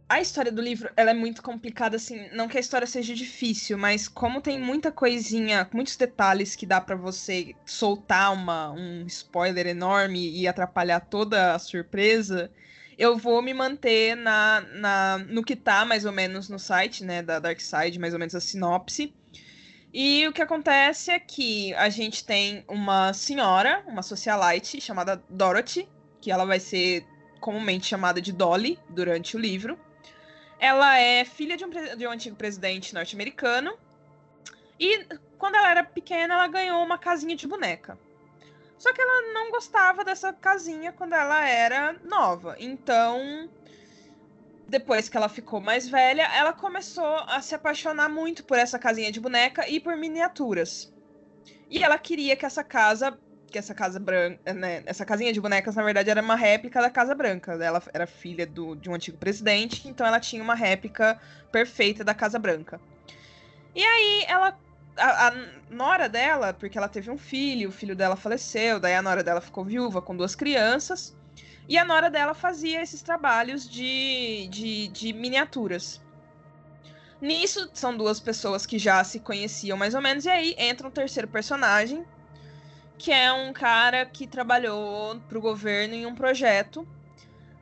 a 0.08 0.22
história 0.22 0.52
do 0.52 0.62
livro 0.62 0.90
ela 0.96 1.12
é 1.12 1.14
muito 1.14 1.42
complicada, 1.42 1.96
assim, 1.98 2.30
não 2.32 2.48
que 2.48 2.58
a 2.58 2.60
história 2.60 2.88
seja 2.88 3.14
difícil, 3.16 3.78
mas 3.78 4.08
como 4.08 4.42
tem 4.42 4.60
muita 4.60 4.92
coisinha, 4.92 5.68
muitos 5.74 5.98
detalhes 5.98 6.56
que 6.56 6.66
dá 6.66 6.80
para 6.80 6.96
você 6.96 7.56
soltar 7.66 8.34
uma, 8.34 8.72
um 8.72 9.06
spoiler 9.08 9.68
enorme 9.68 10.30
e 10.40 10.48
atrapalhar 10.48 11.00
toda 11.02 11.56
a 11.56 11.60
surpresa, 11.60 12.52
eu 12.98 13.18
vou 13.18 13.42
me 13.42 13.54
manter 13.54 14.16
na, 14.16 14.62
na, 14.75 15.18
no 15.18 15.44
que 15.44 15.56
tá 15.56 15.84
mais 15.86 16.06
ou 16.06 16.12
menos 16.12 16.50
no 16.50 16.60
site, 16.60 17.04
né, 17.04 17.22
da 17.24 17.40
Dark 17.40 17.60
Side, 17.60 18.00
mais 18.00 18.14
ou 18.14 18.20
menos 18.20 18.36
a 18.36 18.40
sinopse. 18.40 19.14
E 19.98 20.28
o 20.28 20.34
que 20.34 20.42
acontece 20.42 21.10
é 21.10 21.18
que 21.18 21.74
a 21.75 21.88
gente 21.88 22.25
tem 22.25 22.66
uma 22.68 23.14
senhora, 23.14 23.82
uma 23.88 24.04
socialite 24.04 24.82
chamada 24.82 25.24
Dorothy, 25.30 25.88
que 26.20 26.30
ela 26.30 26.44
vai 26.44 26.60
ser 26.60 27.08
comumente 27.40 27.88
chamada 27.88 28.22
de 28.22 28.34
Dolly 28.34 28.78
durante 28.90 29.38
o 29.38 29.40
livro. 29.40 29.80
Ela 30.60 31.00
é 31.00 31.24
filha 31.24 31.56
de 31.56 31.64
um, 31.64 31.70
de 31.70 32.06
um 32.06 32.12
antigo 32.12 32.36
presidente 32.36 32.94
norte-americano. 32.94 33.74
E 34.78 35.06
quando 35.38 35.56
ela 35.56 35.72
era 35.72 35.84
pequena, 35.86 36.34
ela 36.34 36.48
ganhou 36.50 36.84
uma 36.84 36.98
casinha 36.98 37.34
de 37.34 37.48
boneca. 37.48 37.98
Só 38.78 38.92
que 38.92 39.02
ela 39.02 39.34
não 39.34 39.50
gostava 39.50 40.04
dessa 40.04 40.34
casinha 40.34 40.92
quando 40.92 41.14
ela 41.14 41.48
era 41.48 41.94
nova. 42.04 42.58
Então, 42.60 43.50
depois 44.68 45.08
que 45.08 45.18
ela 45.18 45.30
ficou 45.30 45.62
mais 45.62 45.88
velha, 45.88 46.24
ela 46.34 46.54
começou 46.54 47.18
a 47.28 47.42
se 47.42 47.54
apaixonar 47.54 48.10
muito 48.10 48.44
por 48.44 48.58
essa 48.58 48.80
casinha 48.80 49.12
de 49.12 49.20
boneca 49.20 49.68
e 49.70 49.80
por 49.80 49.96
miniaturas. 49.96 50.94
E 51.70 51.84
ela 51.84 51.98
queria 51.98 52.36
que 52.36 52.46
essa 52.46 52.64
casa 52.64 53.18
que 53.48 53.60
essa 53.60 53.74
casa 53.74 54.00
branca, 54.00 54.54
né, 54.54 54.84
essa 54.86 55.06
casinha 55.06 55.32
de 55.32 55.40
bonecas, 55.40 55.76
na 55.76 55.84
verdade, 55.84 56.10
era 56.10 56.22
uma 56.22 56.36
réplica 56.36 56.82
da 56.82 56.90
Casa 56.90 57.16
Branca. 57.16 57.54
Ela 57.54 57.82
era 57.94 58.06
filha 58.06 58.46
do, 58.46 58.76
de 58.76 58.90
um 58.90 58.94
antigo 58.94 59.18
presidente, 59.18 59.88
então 59.88 60.06
ela 60.06 60.20
tinha 60.20 60.44
uma 60.44 60.56
réplica 60.56 61.18
perfeita 61.54 62.04
da 62.04 62.14
Casa 62.14 62.38
Branca. 62.38 62.82
E 63.74 63.82
aí 63.82 64.26
ela. 64.28 64.58
A, 64.98 65.28
a 65.28 65.34
nora 65.70 66.08
dela, 66.08 66.54
porque 66.54 66.78
ela 66.78 66.88
teve 66.88 67.12
um 67.12 67.18
filho, 67.18 67.68
o 67.68 67.72
filho 67.72 67.96
dela 67.96 68.16
faleceu, 68.16 68.80
daí 68.80 68.96
a 68.96 69.02
nora 69.02 69.22
dela 69.22 69.42
ficou 69.42 69.64
viúva 69.64 70.02
com 70.02 70.16
duas 70.16 70.36
crianças. 70.36 71.16
E 71.68 71.78
a 71.78 71.86
nora 71.86 72.10
dela 72.10 72.34
fazia 72.34 72.82
esses 72.82 73.02
trabalhos 73.02 73.68
de, 73.68 74.48
de, 74.52 74.88
de 74.90 75.14
miniaturas. 75.14 76.02
Nisso, 77.20 77.70
são 77.74 77.96
duas 77.96 78.20
pessoas 78.20 78.66
que 78.66 78.78
já 78.78 79.04
se 79.04 79.20
conheciam 79.20 79.78
mais 79.78 79.96
ou 79.96 80.02
menos, 80.02 80.26
e 80.26 80.30
aí 80.30 80.56
entra 80.58 80.88
um 80.88 80.92
terceiro 80.92 81.28
personagem, 81.28 82.06
que 82.98 83.12
é 83.12 83.32
um 83.32 83.52
cara 83.52 84.06
que 84.06 84.28
trabalhou 84.28 85.20
para 85.28 85.38
o 85.38 85.42
governo 85.42 85.96
em 85.96 86.06
um 86.06 86.14
projeto. 86.14 86.88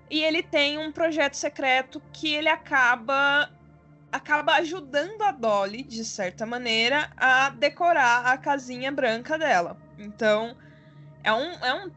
E 0.09 0.21
ele 0.21 0.43
tem 0.43 0.77
um 0.77 0.91
projeto 0.91 1.35
secreto 1.35 2.01
que 2.11 2.33
ele 2.33 2.49
acaba 2.49 3.49
acaba 4.11 4.53
ajudando 4.57 5.23
a 5.23 5.31
Dolly, 5.31 5.81
de 5.81 6.05
certa 6.05 6.45
maneira, 6.45 7.09
a 7.17 7.49
decorar 7.49 8.27
a 8.27 8.37
casinha 8.37 8.91
branca 8.91 9.39
dela. 9.39 9.75
Então, 9.97 10.55
é 11.23 11.33
um, 11.33 11.51
é 11.65 11.73
um 11.73 11.89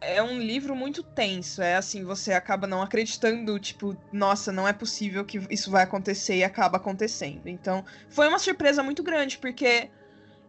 é 0.00 0.22
um 0.22 0.38
livro 0.38 0.74
muito 0.74 1.02
tenso. 1.02 1.62
É 1.62 1.76
assim, 1.76 2.04
você 2.04 2.32
acaba 2.32 2.66
não 2.66 2.82
acreditando, 2.82 3.58
tipo, 3.58 3.96
nossa, 4.12 4.52
não 4.52 4.66
é 4.66 4.72
possível 4.72 5.24
que 5.24 5.38
isso 5.50 5.70
vai 5.70 5.82
acontecer 5.82 6.36
e 6.36 6.44
acaba 6.44 6.76
acontecendo. 6.76 7.46
Então, 7.48 7.84
foi 8.08 8.28
uma 8.28 8.38
surpresa 8.38 8.82
muito 8.82 9.02
grande, 9.02 9.38
porque 9.38 9.90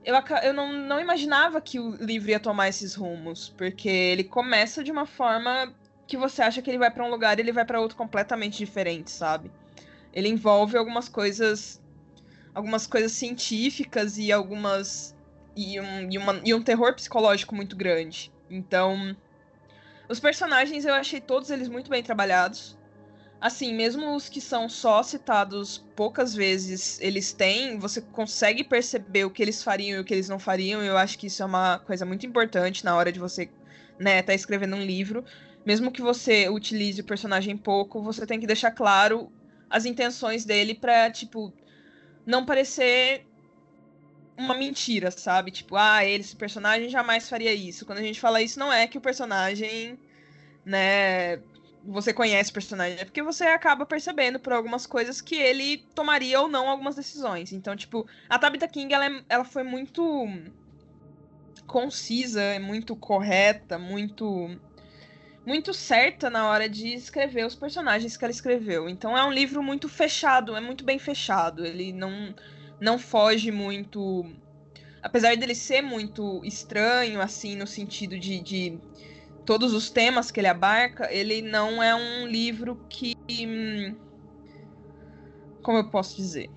eu, 0.03 0.15
eu 0.43 0.53
não, 0.53 0.71
não 0.71 0.99
imaginava 0.99 1.59
que 1.61 1.79
o 1.79 1.95
livro 1.95 2.29
ia 2.29 2.39
tomar 2.39 2.69
esses 2.69 2.95
rumos, 2.95 3.49
porque 3.49 3.89
ele 3.89 4.23
começa 4.23 4.83
de 4.83 4.91
uma 4.91 5.05
forma 5.05 5.73
que 6.07 6.17
você 6.17 6.41
acha 6.41 6.61
que 6.61 6.69
ele 6.69 6.79
vai 6.79 6.89
para 6.89 7.05
um 7.05 7.09
lugar 7.09 7.37
e 7.37 7.41
ele 7.41 7.51
vai 7.51 7.65
para 7.65 7.79
outro 7.79 7.97
completamente 7.97 8.57
diferente, 8.57 9.11
sabe? 9.11 9.51
Ele 10.11 10.27
envolve 10.27 10.75
algumas 10.77 11.07
coisas 11.07 11.79
algumas 12.53 12.87
coisas 12.87 13.11
científicas 13.11 14.17
e 14.17 14.31
algumas 14.31 15.15
e 15.55 15.79
um, 15.79 16.09
e, 16.11 16.17
uma, 16.17 16.41
e 16.43 16.53
um 16.53 16.61
terror 16.61 16.93
psicológico 16.95 17.55
muito 17.55 17.75
grande. 17.75 18.31
Então, 18.49 19.15
os 20.09 20.19
personagens 20.19 20.85
eu 20.85 20.93
achei 20.93 21.21
todos 21.21 21.49
eles 21.49 21.69
muito 21.69 21.89
bem 21.89 22.03
trabalhados 22.03 22.79
assim, 23.39 23.73
mesmo 23.73 24.15
os 24.15 24.27
que 24.27 24.41
são 24.41 24.67
só 24.67 25.01
citados 25.01 25.85
poucas 25.95 26.35
vezes, 26.35 26.99
eles 26.99 27.31
têm, 27.31 27.79
você 27.79 28.01
consegue 28.01 28.63
perceber 28.63 29.23
o 29.25 29.31
que 29.31 29.41
eles 29.41 29.63
fariam 29.63 29.97
e 29.97 30.01
o 30.01 30.03
que 30.03 30.13
eles 30.13 30.27
não 30.27 30.39
fariam. 30.39 30.83
Eu 30.83 30.97
acho 30.97 31.17
que 31.17 31.27
isso 31.27 31.41
é 31.41 31.45
uma 31.45 31.79
coisa 31.79 32.05
muito 32.05 32.25
importante 32.25 32.83
na 32.83 32.95
hora 32.95 33.11
de 33.11 33.19
você, 33.19 33.49
né, 33.97 34.21
tá 34.21 34.33
escrevendo 34.33 34.75
um 34.75 34.83
livro. 34.83 35.23
Mesmo 35.65 35.91
que 35.91 36.01
você 36.01 36.49
utilize 36.49 36.99
o 37.01 37.05
personagem 37.05 37.55
pouco, 37.55 38.01
você 38.01 38.25
tem 38.25 38.39
que 38.39 38.47
deixar 38.47 38.71
claro 38.71 39.31
as 39.69 39.85
intenções 39.85 40.43
dele 40.43 40.73
pra, 40.73 41.09
tipo, 41.11 41.53
não 42.25 42.45
parecer 42.45 43.25
uma 44.39 44.55
mentira, 44.55 45.11
sabe? 45.11 45.51
Tipo, 45.51 45.75
ah, 45.75 46.03
ele, 46.05 46.23
esse 46.23 46.35
personagem 46.35 46.87
jamais 46.89 47.27
faria 47.27 47.53
isso. 47.53 47.85
Quando 47.85 47.99
a 47.99 48.01
gente 48.01 48.19
fala 48.19 48.41
isso, 48.41 48.57
não 48.57 48.71
é 48.71 48.87
que 48.87 48.97
o 48.97 49.01
personagem, 49.01 49.99
né, 50.65 51.37
você 51.83 52.13
conhece 52.13 52.49
o 52.49 52.53
personagem, 52.53 52.97
é 52.99 53.05
porque 53.05 53.21
você 53.21 53.43
acaba 53.43 53.85
percebendo 53.85 54.39
por 54.39 54.53
algumas 54.53 54.87
coisas 54.87 55.19
que 55.19 55.35
ele 55.35 55.85
tomaria 55.93 56.39
ou 56.39 56.47
não 56.47 56.69
algumas 56.69 56.95
decisões. 56.95 57.51
Então, 57.51 57.75
tipo, 57.75 58.07
a 58.29 58.39
Tabitha 58.39 58.67
King, 58.67 58.93
ela, 58.93 59.07
é, 59.07 59.23
ela 59.27 59.43
foi 59.43 59.63
muito 59.63 60.25
concisa, 61.67 62.59
muito 62.59 62.95
correta, 62.95 63.77
muito 63.77 64.49
muito 65.45 65.73
certa 65.73 66.29
na 66.29 66.47
hora 66.47 66.69
de 66.69 66.93
escrever 66.93 67.45
os 67.45 67.55
personagens 67.55 68.15
que 68.15 68.23
ela 68.23 68.31
escreveu. 68.31 68.87
Então 68.87 69.17
é 69.17 69.23
um 69.23 69.31
livro 69.31 69.61
muito 69.63 69.89
fechado, 69.89 70.55
é 70.55 70.61
muito 70.61 70.83
bem 70.83 70.99
fechado. 70.99 71.65
Ele 71.65 71.91
não 71.91 72.33
não 72.79 72.97
foge 72.97 73.51
muito, 73.51 74.25
apesar 75.01 75.35
dele 75.35 75.55
ser 75.55 75.81
muito 75.81 76.41
estranho 76.43 77.21
assim 77.21 77.55
no 77.55 77.67
sentido 77.67 78.17
de, 78.17 78.41
de 78.41 78.79
todos 79.45 79.73
os 79.73 79.89
temas 79.89 80.29
que 80.29 80.39
ele 80.39 80.47
abarca, 80.47 81.11
ele 81.11 81.41
não 81.41 81.81
é 81.81 81.95
um 81.95 82.27
livro 82.27 82.79
que. 82.89 83.15
Como 85.61 85.77
eu 85.77 85.89
posso 85.89 86.15
dizer? 86.15 86.49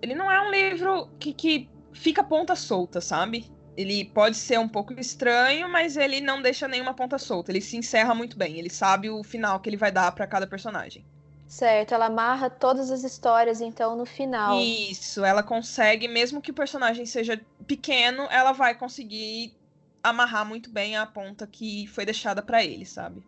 Ele 0.00 0.14
não 0.14 0.30
é 0.30 0.40
um 0.40 0.50
livro 0.50 1.08
que, 1.18 1.32
que 1.32 1.68
fica 1.92 2.22
ponta 2.22 2.54
solta, 2.54 3.00
sabe? 3.00 3.50
Ele 3.76 4.04
pode 4.04 4.36
ser 4.36 4.58
um 4.58 4.68
pouco 4.68 4.92
estranho, 4.98 5.68
mas 5.68 5.96
ele 5.96 6.20
não 6.20 6.42
deixa 6.42 6.68
nenhuma 6.68 6.94
ponta 6.94 7.16
solta. 7.16 7.50
Ele 7.50 7.60
se 7.60 7.76
encerra 7.76 8.14
muito 8.14 8.36
bem. 8.36 8.58
Ele 8.58 8.68
sabe 8.68 9.08
o 9.08 9.22
final 9.22 9.60
que 9.60 9.68
ele 9.68 9.76
vai 9.76 9.90
dar 9.90 10.12
para 10.12 10.26
cada 10.26 10.46
personagem. 10.46 11.06
Certo, 11.48 11.94
ela 11.94 12.06
amarra 12.06 12.50
todas 12.50 12.90
as 12.90 13.02
histórias, 13.02 13.60
então, 13.60 13.96
no 13.96 14.04
final. 14.06 14.76
Isso, 14.90 15.24
ela 15.24 15.42
consegue, 15.42 16.08
mesmo 16.08 16.40
que 16.40 16.50
o 16.50 16.54
personagem 16.54 17.04
seja 17.06 17.44
pequeno, 17.66 18.22
ela 18.30 18.52
vai 18.52 18.76
conseguir 18.78 19.58
amarrar 20.02 20.46
muito 20.46 20.70
bem 20.70 20.96
a 20.96 21.06
ponta 21.06 21.46
que 21.46 21.86
foi 21.88 22.04
deixada 22.04 22.42
para 22.42 22.64
ele, 22.64 22.86
sabe? 22.86 23.22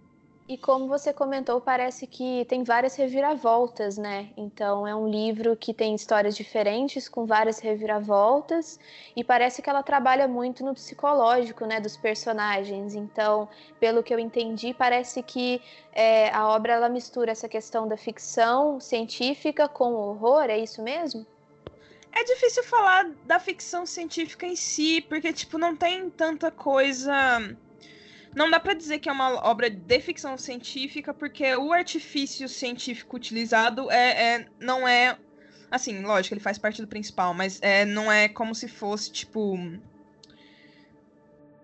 E 0.48 0.58
como 0.58 0.88
você 0.88 1.12
comentou, 1.12 1.60
parece 1.60 2.08
que 2.08 2.44
tem 2.46 2.64
várias 2.64 2.96
reviravoltas, 2.96 3.96
né? 3.96 4.30
Então 4.36 4.84
é 4.84 4.92
um 4.92 5.08
livro 5.08 5.56
que 5.56 5.72
tem 5.72 5.94
histórias 5.94 6.36
diferentes, 6.36 7.08
com 7.08 7.24
várias 7.24 7.60
reviravoltas, 7.60 8.76
e 9.14 9.22
parece 9.22 9.62
que 9.62 9.70
ela 9.70 9.82
trabalha 9.82 10.26
muito 10.26 10.64
no 10.64 10.74
psicológico, 10.74 11.64
né, 11.66 11.78
dos 11.78 11.96
personagens. 11.96 12.96
Então, 12.96 13.48
pelo 13.78 14.02
que 14.02 14.12
eu 14.12 14.18
entendi, 14.18 14.74
parece 14.74 15.22
que 15.22 15.62
é, 15.92 16.30
a 16.34 16.48
obra 16.48 16.72
ela 16.72 16.88
mistura 16.88 17.30
essa 17.30 17.48
questão 17.48 17.86
da 17.86 17.96
ficção 17.96 18.80
científica 18.80 19.68
com 19.68 19.92
o 19.92 20.08
horror, 20.08 20.46
é 20.50 20.58
isso 20.58 20.82
mesmo? 20.82 21.24
É 22.12 22.24
difícil 22.24 22.64
falar 22.64 23.08
da 23.24 23.38
ficção 23.38 23.86
científica 23.86 24.44
em 24.44 24.56
si, 24.56 25.00
porque 25.02 25.32
tipo 25.32 25.56
não 25.56 25.76
tem 25.76 26.10
tanta 26.10 26.50
coisa 26.50 27.56
não 28.34 28.50
dá 28.50 28.60
para 28.60 28.74
dizer 28.74 28.98
que 28.98 29.08
é 29.08 29.12
uma 29.12 29.46
obra 29.46 29.68
de 29.68 30.00
ficção 30.00 30.38
científica, 30.38 31.12
porque 31.12 31.56
o 31.56 31.72
artifício 31.72 32.48
científico 32.48 33.16
utilizado 33.16 33.90
é, 33.90 34.34
é 34.34 34.46
não 34.58 34.86
é. 34.86 35.18
Assim, 35.70 36.00
lógico, 36.02 36.34
ele 36.34 36.40
faz 36.40 36.58
parte 36.58 36.80
do 36.80 36.88
principal, 36.88 37.32
mas 37.32 37.58
é, 37.62 37.84
não 37.84 38.10
é 38.10 38.28
como 38.28 38.54
se 38.54 38.68
fosse, 38.68 39.10
tipo. 39.10 39.58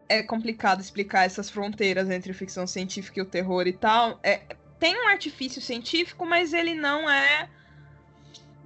É 0.09 0.23
complicado 0.23 0.81
explicar 0.81 1.25
essas 1.25 1.51
fronteiras 1.51 2.09
entre 2.11 2.33
ficção 2.33 2.67
científica 2.67 3.19
e 3.19 3.23
o 3.23 3.27
terror 3.27 3.67
e 3.67 3.73
tal. 3.73 4.21
É, 4.23 4.41
tem 4.79 4.97
um 4.97 5.09
artifício 5.09 5.61
científico, 5.61 6.25
mas 6.25 6.53
ele 6.53 6.75
não 6.75 7.11
é 7.11 7.49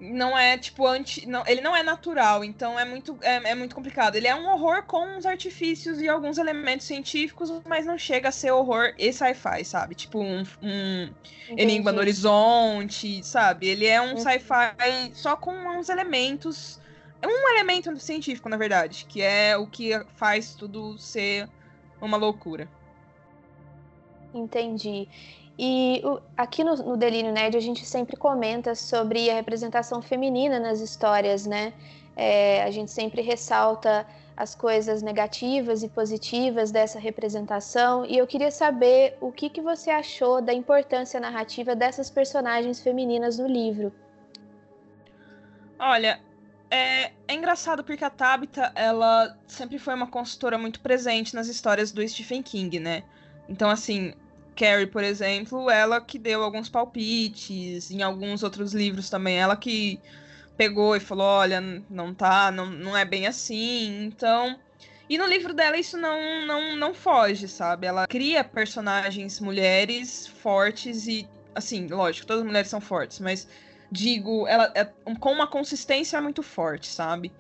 não 0.01 0.37
é 0.37 0.57
tipo 0.57 0.87
anti. 0.87 1.27
Não, 1.27 1.47
ele 1.47 1.61
não 1.61 1.77
é 1.77 1.83
natural, 1.83 2.43
então 2.43 2.79
é 2.79 2.85
muito, 2.85 3.19
é, 3.21 3.51
é, 3.51 3.55
muito 3.55 3.75
complicado. 3.75 4.17
Ele 4.17 4.27
é 4.27 4.35
um 4.35 4.49
horror 4.49 4.83
com 4.85 5.05
uns 5.17 5.27
artifícios 5.27 6.01
e 6.01 6.09
alguns 6.09 6.39
elementos 6.39 6.87
científicos, 6.87 7.53
mas 7.67 7.85
não 7.85 7.99
chega 7.99 8.31
a 8.31 8.33
ser 8.33 8.51
horror 8.51 8.95
e 8.99 9.13
sci-fi, 9.13 9.65
sabe? 9.65 9.95
Tipo 9.95 10.21
um, 10.21 10.43
um 10.63 11.11
Enigma 11.51 11.93
no 11.93 12.01
Horizonte, 12.01 13.23
sabe? 13.23 13.69
Ele 13.69 13.87
é 13.87 14.01
um 14.01 14.17
sci-fi 14.17 14.75
só 15.13 15.37
com 15.37 15.53
uns 15.53 15.89
elementos. 15.89 16.81
É 17.23 17.27
um 17.27 17.49
elemento 17.51 17.95
científico, 17.99 18.49
na 18.49 18.57
verdade, 18.57 19.05
que 19.07 19.21
é 19.21 19.55
o 19.57 19.67
que 19.67 19.91
faz 20.15 20.55
tudo 20.55 20.99
ser 20.99 21.47
uma 22.01 22.17
loucura. 22.17 22.67
Entendi. 24.33 25.09
E 25.63 26.01
o, 26.03 26.19
aqui 26.39 26.65
no, 26.65 26.75
no 26.75 26.97
Delírio 26.97 27.31
Nerd 27.31 27.55
a 27.55 27.61
gente 27.61 27.85
sempre 27.85 28.17
comenta 28.17 28.75
sobre 28.75 29.29
a 29.29 29.35
representação 29.35 30.01
feminina 30.01 30.59
nas 30.59 30.81
histórias, 30.81 31.45
né? 31.45 31.75
É, 32.17 32.63
a 32.63 32.71
gente 32.71 32.91
sempre 32.91 33.21
ressalta 33.21 34.07
as 34.35 34.55
coisas 34.55 35.03
negativas 35.03 35.83
e 35.83 35.89
positivas 35.91 36.71
dessa 36.71 36.99
representação. 36.99 38.07
E 38.07 38.17
eu 38.17 38.27
queria 38.27 38.51
saber 38.51 39.19
o 39.21 39.31
que, 39.31 39.51
que 39.51 39.61
você 39.61 39.91
achou 39.91 40.41
da 40.41 40.55
importância 40.55 41.21
narrativa 41.21 41.77
dessas 41.77 42.09
personagens 42.09 42.81
femininas 42.81 43.39
no 43.39 43.47
livro. 43.47 43.93
Olha, 45.79 46.21
é, 46.71 47.11
é, 47.29 47.35
engraçado 47.35 47.85
porque 47.85 48.03
a 48.03 48.09
Tabitha, 48.09 48.73
ela 48.75 49.37
sempre 49.47 49.79
foi 49.79 49.93
uma 49.93 50.07
consultora 50.07 50.57
muito 50.57 50.81
presente 50.81 51.35
nas 51.35 51.49
histórias 51.49 51.93
do 51.93 52.07
Stephen 52.09 52.43
King, 52.43 52.81
né? 52.81 53.03
Então, 53.47 53.69
assim, 53.69 54.15
Carrie, 54.61 54.87
por 54.87 55.03
exemplo, 55.03 55.71
ela 55.71 56.03
que 56.03 56.19
deu 56.19 56.43
alguns 56.43 56.69
palpites, 56.69 57.91
em 57.91 58.03
alguns 58.03 58.43
outros 58.43 58.75
livros 58.75 59.09
também, 59.09 59.39
ela 59.39 59.57
que 59.57 59.99
pegou 60.55 60.95
e 60.95 61.01
falou, 61.01 61.27
olha, 61.27 61.63
não 61.89 62.13
tá, 62.13 62.51
não, 62.51 62.67
não 62.67 62.95
é 62.95 63.03
bem 63.07 63.27
assim, 63.27 64.05
então... 64.05 64.61
E 65.09 65.17
no 65.17 65.27
livro 65.27 65.55
dela 65.55 65.79
isso 65.79 65.97
não, 65.97 66.47
não, 66.47 66.77
não 66.77 66.93
foge, 66.93 67.49
sabe? 67.49 67.87
Ela 67.87 68.07
cria 68.07 68.45
personagens 68.45 69.41
mulheres 69.41 70.27
fortes 70.27 71.07
e, 71.09 71.27
assim, 71.55 71.87
lógico, 71.87 72.27
todas 72.27 72.43
as 72.43 72.47
mulheres 72.47 72.69
são 72.69 72.83
fortes, 72.83 73.19
mas 73.19 73.49
digo, 73.91 74.47
ela 74.47 74.71
é 74.75 74.85
com 75.19 75.33
uma 75.33 75.47
consistência 75.47 76.21
muito 76.21 76.43
forte, 76.43 76.87
sabe? 76.87 77.33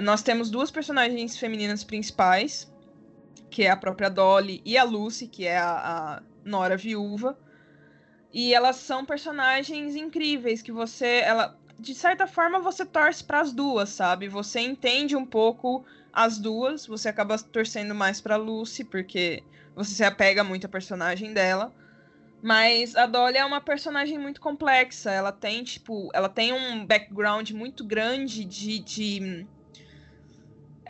Nós 0.00 0.22
temos 0.22 0.50
duas 0.50 0.70
personagens 0.70 1.36
femininas 1.38 1.82
principais, 1.82 2.70
que 3.50 3.64
é 3.64 3.70
a 3.70 3.76
própria 3.76 4.10
Dolly 4.10 4.60
e 4.64 4.76
a 4.76 4.84
Lucy, 4.84 5.26
que 5.26 5.46
é 5.46 5.56
a, 5.56 6.18
a 6.18 6.22
Nora 6.48 6.76
viúva. 6.76 7.38
E 8.32 8.52
elas 8.52 8.76
são 8.76 9.04
personagens 9.04 9.96
incríveis 9.96 10.60
que 10.60 10.72
você, 10.72 11.22
ela, 11.24 11.56
de 11.78 11.94
certa 11.94 12.26
forma, 12.26 12.60
você 12.60 12.84
torce 12.84 13.24
para 13.24 13.40
as 13.40 13.52
duas, 13.52 13.88
sabe? 13.90 14.28
Você 14.28 14.60
entende 14.60 15.16
um 15.16 15.24
pouco 15.24 15.84
as 16.12 16.38
duas, 16.38 16.86
você 16.86 17.08
acaba 17.08 17.38
torcendo 17.38 17.94
mais 17.94 18.20
para 18.20 18.36
Lucy 18.36 18.84
porque 18.84 19.42
você 19.74 19.94
se 19.94 20.04
apega 20.04 20.42
muito 20.42 20.66
à 20.66 20.68
personagem 20.68 21.32
dela. 21.32 21.72
Mas 22.42 22.94
a 22.94 23.06
Dolly 23.06 23.36
é 23.36 23.44
uma 23.44 23.60
personagem 23.60 24.18
muito 24.18 24.40
complexa. 24.40 25.10
Ela 25.10 25.32
tem, 25.32 25.64
tipo, 25.64 26.08
ela 26.14 26.28
tem 26.28 26.52
um 26.52 26.86
background 26.86 27.50
muito 27.50 27.84
grande 27.84 28.44
de, 28.44 28.78
de 28.78 29.46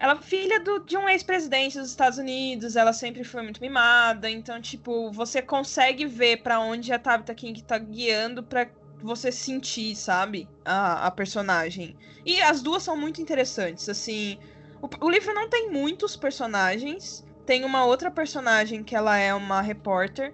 ela 0.00 0.16
filha 0.22 0.60
do, 0.60 0.78
de 0.80 0.96
um 0.96 1.08
ex-presidente 1.08 1.78
dos 1.78 1.90
Estados 1.90 2.18
Unidos, 2.18 2.76
ela 2.76 2.92
sempre 2.92 3.24
foi 3.24 3.42
muito 3.42 3.60
mimada, 3.60 4.30
então, 4.30 4.60
tipo, 4.60 5.10
você 5.10 5.42
consegue 5.42 6.06
ver 6.06 6.42
para 6.42 6.60
onde 6.60 6.92
a 6.92 6.98
Tabitha 6.98 7.34
King 7.34 7.62
tá 7.62 7.76
guiando 7.78 8.42
para 8.42 8.68
você 9.02 9.32
sentir, 9.32 9.96
sabe, 9.96 10.48
a, 10.64 11.06
a 11.06 11.10
personagem. 11.10 11.96
E 12.24 12.40
as 12.40 12.62
duas 12.62 12.82
são 12.82 12.96
muito 12.96 13.20
interessantes, 13.20 13.88
assim. 13.88 14.38
O, 14.80 15.06
o 15.06 15.10
livro 15.10 15.34
não 15.34 15.48
tem 15.48 15.70
muitos 15.70 16.16
personagens, 16.16 17.26
tem 17.44 17.64
uma 17.64 17.84
outra 17.84 18.10
personagem 18.10 18.84
que 18.84 18.94
ela 18.94 19.18
é 19.18 19.34
uma 19.34 19.60
repórter, 19.60 20.32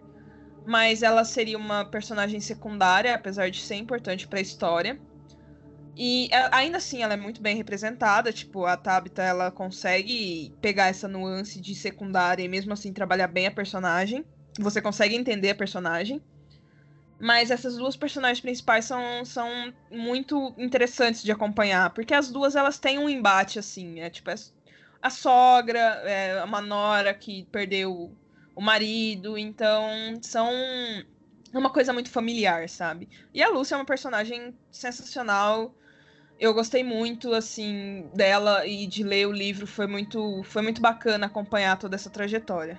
mas 0.67 1.03
ela 1.03 1.25
seria 1.25 1.57
uma 1.57 1.85
personagem 1.85 2.41
secundária, 2.41 3.15
apesar 3.15 3.51
de 3.51 3.61
ser 3.61 3.77
importante 3.77 4.29
para 4.29 4.39
a 4.39 4.43
história. 4.43 4.99
E 5.97 6.29
é, 6.33 6.49
ainda 6.53 6.79
assim, 6.79 7.03
ela 7.03 7.15
é 7.15 7.17
muito 7.17 7.41
bem 7.41 7.57
representada. 7.57 8.33
Tipo, 8.33 8.67
a 8.67 8.77
Tabitha, 8.77 9.23
ela 9.23 9.51
consegue 9.51 10.53
pegar 10.61 10.87
essa 10.87 11.07
nuance 11.07 11.61
de 11.61 11.75
secundária 11.75 12.43
e 12.43 12.49
mesmo 12.49 12.73
assim 12.73 12.93
trabalhar 12.93 13.29
bem 13.29 13.47
a 13.47 13.51
personagem. 13.51 14.25
Você 14.59 14.83
consegue 14.83 15.15
entender 15.15 15.51
a 15.51 15.55
personagem. 15.55 16.21
Mas 17.21 17.51
essas 17.51 17.77
duas 17.77 17.97
personagens 17.97 18.41
principais 18.41 18.85
são, 18.85 19.25
são 19.25 19.49
muito 19.91 20.53
interessantes 20.59 21.23
de 21.23 21.31
acompanhar. 21.31 21.91
Porque 21.91 22.13
as 22.13 22.31
duas, 22.31 22.57
elas 22.57 22.79
têm 22.79 22.99
um 22.99 23.09
embate, 23.09 23.59
assim. 23.59 24.01
É 24.01 24.11
tipo, 24.11 24.31
é 24.31 24.35
a 25.01 25.11
sogra, 25.11 25.79
é 25.79 26.43
uma 26.43 26.61
nora 26.61 27.15
que 27.15 27.45
perdeu 27.53 28.13
o 28.55 28.61
marido. 28.61 29.39
Então, 29.39 30.19
são 30.23 30.51
uma 31.53 31.71
coisa 31.71 31.93
muito 31.93 32.11
familiar, 32.11 32.69
sabe? 32.69 33.09
E 33.33 33.41
a 33.43 33.49
Lucy 33.49 33.75
é 33.75 33.77
uma 33.77 33.85
personagem 33.85 34.53
sensacional 34.73 35.73
eu 36.39 36.53
gostei 36.53 36.83
muito 36.83 37.33
assim 37.33 38.09
dela 38.15 38.67
e 38.67 38.87
de 38.87 39.03
ler 39.03 39.27
o 39.27 39.33
livro 39.33 39.67
foi 39.67 39.87
muito 39.87 40.43
foi 40.45 40.63
muito 40.63 40.81
bacana 40.81 41.27
acompanhar 41.27 41.79
toda 41.79 41.95
essa 41.95 42.11
trajetória. 42.11 42.79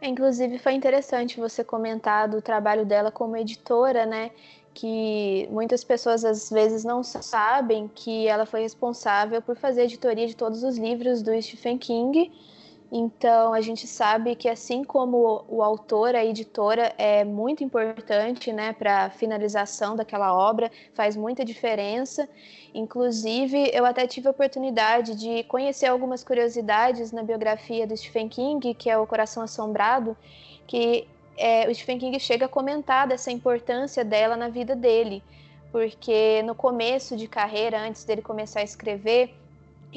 É, 0.00 0.08
inclusive 0.08 0.58
foi 0.58 0.72
interessante 0.72 1.40
você 1.40 1.64
comentar 1.64 2.28
do 2.28 2.42
trabalho 2.42 2.84
dela 2.84 3.10
como 3.10 3.36
editora, 3.36 4.04
né? 4.04 4.30
Que 4.74 5.48
muitas 5.50 5.82
pessoas 5.82 6.22
às 6.24 6.50
vezes 6.50 6.84
não 6.84 7.02
sabem 7.02 7.88
que 7.88 8.28
ela 8.28 8.44
foi 8.44 8.60
responsável 8.60 9.40
por 9.40 9.56
fazer 9.56 9.82
a 9.82 9.84
editoria 9.84 10.26
de 10.26 10.36
todos 10.36 10.62
os 10.62 10.76
livros 10.76 11.22
do 11.22 11.30
Stephen 11.40 11.78
King 11.78 12.30
então, 12.90 13.52
a 13.52 13.60
gente 13.60 13.86
sabe 13.86 14.36
que, 14.36 14.48
assim 14.48 14.84
como 14.84 15.44
o 15.48 15.62
autor, 15.62 16.14
a 16.14 16.24
editora 16.24 16.94
é 16.96 17.24
muito 17.24 17.64
importante 17.64 18.52
né, 18.52 18.72
para 18.72 19.06
a 19.06 19.10
finalização 19.10 19.96
daquela 19.96 20.32
obra, 20.32 20.70
faz 20.94 21.16
muita 21.16 21.44
diferença. 21.44 22.28
Inclusive, 22.72 23.70
eu 23.72 23.84
até 23.84 24.06
tive 24.06 24.28
a 24.28 24.30
oportunidade 24.30 25.16
de 25.16 25.42
conhecer 25.44 25.86
algumas 25.86 26.22
curiosidades 26.22 27.10
na 27.10 27.22
biografia 27.24 27.86
do 27.86 27.96
Stephen 27.96 28.28
King, 28.28 28.72
que 28.74 28.88
é 28.88 28.96
O 28.96 29.06
Coração 29.06 29.42
Assombrado, 29.42 30.16
que 30.66 31.08
é, 31.36 31.68
o 31.68 31.74
Stephen 31.74 31.98
King 31.98 32.20
chega 32.20 32.46
a 32.46 32.48
comentar 32.48 33.08
dessa 33.08 33.32
importância 33.32 34.04
dela 34.04 34.36
na 34.36 34.48
vida 34.48 34.76
dele, 34.76 35.22
porque 35.72 36.40
no 36.44 36.54
começo 36.54 37.16
de 37.16 37.26
carreira, 37.26 37.80
antes 37.80 38.04
dele 38.04 38.22
começar 38.22 38.60
a 38.60 38.64
escrever, 38.64 39.34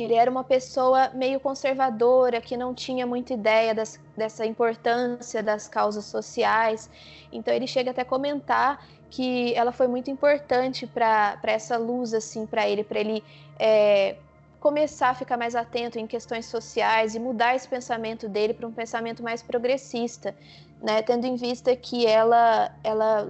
ele 0.03 0.13
era 0.13 0.29
uma 0.29 0.43
pessoa 0.43 1.09
meio 1.09 1.39
conservadora, 1.39 2.41
que 2.41 2.55
não 2.55 2.73
tinha 2.73 3.05
muita 3.05 3.33
ideia 3.33 3.73
das, 3.73 3.99
dessa 4.15 4.45
importância 4.45 5.41
das 5.41 5.67
causas 5.67 6.05
sociais. 6.05 6.89
Então 7.31 7.53
ele 7.53 7.67
chega 7.67 7.91
até 7.91 8.01
a 8.01 8.05
comentar 8.05 8.85
que 9.09 9.53
ela 9.55 9.71
foi 9.71 9.87
muito 9.87 10.11
importante 10.11 10.85
para 10.85 11.39
essa 11.43 11.77
luz, 11.77 12.13
assim, 12.13 12.45
para 12.45 12.67
ele, 12.69 12.83
para 12.83 12.99
ele 12.99 13.23
é, 13.57 14.15
começar 14.59 15.09
a 15.09 15.15
ficar 15.15 15.37
mais 15.37 15.55
atento 15.55 15.97
em 15.97 16.05
questões 16.05 16.45
sociais 16.45 17.15
e 17.15 17.19
mudar 17.19 17.55
esse 17.55 17.67
pensamento 17.67 18.29
dele 18.29 18.53
para 18.53 18.67
um 18.67 18.71
pensamento 18.71 19.23
mais 19.23 19.41
progressista, 19.41 20.35
né? 20.81 21.01
Tendo 21.01 21.25
em 21.25 21.35
vista 21.35 21.75
que 21.75 22.05
ela, 22.05 22.71
ela 22.83 23.21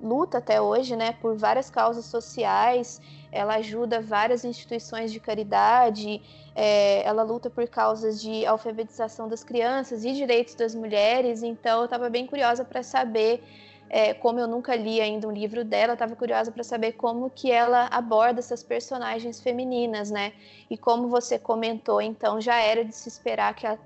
luta 0.00 0.38
até 0.38 0.60
hoje, 0.60 0.96
né, 0.96 1.12
por 1.20 1.36
várias 1.36 1.70
causas 1.70 2.04
sociais. 2.06 3.00
Ela 3.30 3.56
ajuda 3.56 4.00
várias 4.00 4.44
instituições 4.44 5.12
de 5.12 5.20
caridade. 5.20 6.22
É, 6.54 7.02
ela 7.04 7.22
luta 7.22 7.48
por 7.48 7.66
causas 7.68 8.20
de 8.20 8.44
alfabetização 8.46 9.28
das 9.28 9.44
crianças 9.44 10.04
e 10.04 10.12
direitos 10.12 10.54
das 10.54 10.74
mulheres. 10.74 11.42
Então, 11.42 11.80
eu 11.80 11.84
estava 11.84 12.08
bem 12.08 12.26
curiosa 12.26 12.64
para 12.64 12.82
saber 12.82 13.42
é, 13.90 14.12
como 14.12 14.38
eu 14.38 14.46
nunca 14.46 14.74
li 14.76 15.00
ainda 15.00 15.26
um 15.26 15.32
livro 15.32 15.64
dela, 15.64 15.94
estava 15.94 16.14
curiosa 16.14 16.52
para 16.52 16.62
saber 16.62 16.92
como 16.92 17.30
que 17.30 17.50
ela 17.50 17.86
aborda 17.86 18.40
essas 18.40 18.62
personagens 18.62 19.40
femininas, 19.40 20.10
né? 20.10 20.32
E 20.68 20.76
como 20.76 21.08
você 21.08 21.38
comentou, 21.38 22.00
então 22.00 22.40
já 22.40 22.56
era 22.56 22.84
de 22.84 22.94
se 22.94 23.08
esperar 23.08 23.54
que, 23.54 23.66
a, 23.66 23.78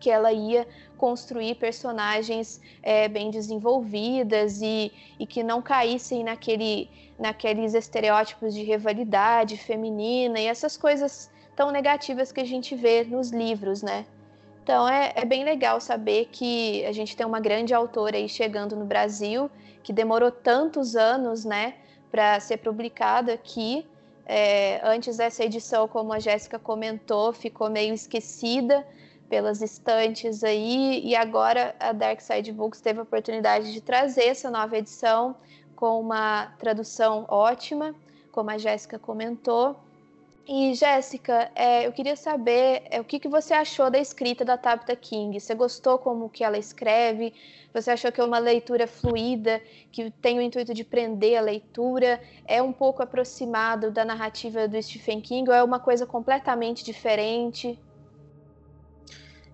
que 0.00 0.10
ela 0.10 0.32
ia 0.32 0.66
construir 0.96 1.54
personagens 1.54 2.60
é, 2.82 3.06
bem 3.08 3.30
desenvolvidas 3.30 4.60
e, 4.60 4.92
e 5.18 5.26
que 5.26 5.42
não 5.42 5.62
caíssem 5.62 6.24
naquele, 6.24 6.90
naqueles 7.18 7.74
estereótipos 7.74 8.54
de 8.54 8.62
rivalidade 8.62 9.56
feminina 9.56 10.40
e 10.40 10.46
essas 10.46 10.76
coisas 10.76 11.30
tão 11.54 11.70
negativas 11.70 12.32
que 12.32 12.40
a 12.40 12.44
gente 12.44 12.74
vê 12.74 13.04
nos 13.04 13.30
livros, 13.30 13.82
né? 13.82 14.06
Então 14.62 14.88
é, 14.88 15.12
é, 15.14 15.24
bem 15.24 15.44
legal 15.44 15.80
saber 15.80 16.28
que 16.30 16.84
a 16.84 16.92
gente 16.92 17.16
tem 17.16 17.26
uma 17.26 17.40
grande 17.40 17.74
autora 17.74 18.16
aí 18.16 18.28
chegando 18.28 18.76
no 18.76 18.84
Brasil, 18.84 19.50
que 19.82 19.92
demorou 19.92 20.30
tantos 20.30 20.96
anos, 20.96 21.44
né, 21.44 21.74
para 22.10 22.38
ser 22.40 22.58
publicada 22.58 23.32
aqui. 23.32 23.86
É, 24.26 24.80
antes 24.84 25.16
dessa 25.16 25.44
edição, 25.44 25.88
como 25.88 26.12
a 26.12 26.18
Jéssica 26.20 26.58
comentou, 26.58 27.32
ficou 27.32 27.68
meio 27.68 27.92
esquecida 27.92 28.86
pelas 29.30 29.62
estantes 29.62 30.42
aí, 30.42 31.00
e 31.04 31.14
agora 31.14 31.74
a 31.78 31.92
Dark 31.92 32.20
Side 32.20 32.50
Books 32.50 32.80
teve 32.80 32.98
a 32.98 33.04
oportunidade 33.04 33.72
de 33.72 33.80
trazer 33.80 34.24
essa 34.24 34.50
nova 34.50 34.76
edição 34.76 35.36
com 35.76 36.00
uma 36.00 36.46
tradução 36.58 37.24
ótima, 37.28 37.94
como 38.32 38.50
a 38.50 38.58
Jéssica 38.58 38.98
comentou. 38.98 39.76
E, 40.48 40.74
Jéssica, 40.74 41.48
é, 41.54 41.86
eu 41.86 41.92
queria 41.92 42.16
saber 42.16 42.82
é, 42.90 43.00
o 43.00 43.04
que, 43.04 43.20
que 43.20 43.28
você 43.28 43.54
achou 43.54 43.88
da 43.88 44.00
escrita 44.00 44.44
da 44.44 44.58
Tabitha 44.58 44.96
King. 44.96 45.38
Você 45.38 45.54
gostou 45.54 45.96
como 45.96 46.28
que 46.28 46.42
ela 46.42 46.58
escreve? 46.58 47.32
Você 47.72 47.92
achou 47.92 48.10
que 48.10 48.20
é 48.20 48.24
uma 48.24 48.40
leitura 48.40 48.88
fluida, 48.88 49.62
que 49.92 50.10
tem 50.10 50.38
o 50.38 50.42
intuito 50.42 50.74
de 50.74 50.82
prender 50.82 51.38
a 51.38 51.40
leitura? 51.40 52.20
É 52.44 52.60
um 52.60 52.72
pouco 52.72 53.00
aproximado 53.00 53.92
da 53.92 54.04
narrativa 54.04 54.66
do 54.66 54.82
Stephen 54.82 55.20
King 55.20 55.48
ou 55.48 55.54
é 55.54 55.62
uma 55.62 55.78
coisa 55.78 56.04
completamente 56.04 56.84
diferente? 56.84 57.78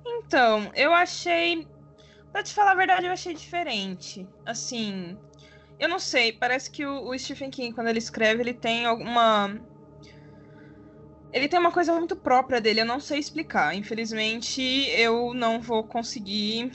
Então, 0.06 0.70
eu 0.74 0.92
achei. 0.92 1.66
Pra 2.32 2.42
te 2.42 2.52
falar 2.52 2.72
a 2.72 2.76
verdade, 2.76 3.06
eu 3.06 3.12
achei 3.12 3.34
diferente. 3.34 4.26
Assim, 4.44 5.18
eu 5.78 5.88
não 5.88 5.98
sei, 5.98 6.32
parece 6.32 6.70
que 6.70 6.84
o, 6.84 7.08
o 7.08 7.18
Stephen 7.18 7.50
King, 7.50 7.74
quando 7.74 7.88
ele 7.88 7.98
escreve, 7.98 8.42
ele 8.42 8.54
tem 8.54 8.86
alguma 8.86 9.58
ele 11.32 11.48
tem 11.48 11.58
uma 11.60 11.70
coisa 11.70 11.92
muito 11.92 12.16
própria 12.16 12.62
dele, 12.62 12.80
eu 12.80 12.86
não 12.86 12.98
sei 12.98 13.18
explicar. 13.18 13.74
Infelizmente, 13.74 14.62
eu 14.62 15.34
não 15.34 15.60
vou 15.60 15.84
conseguir 15.84 16.72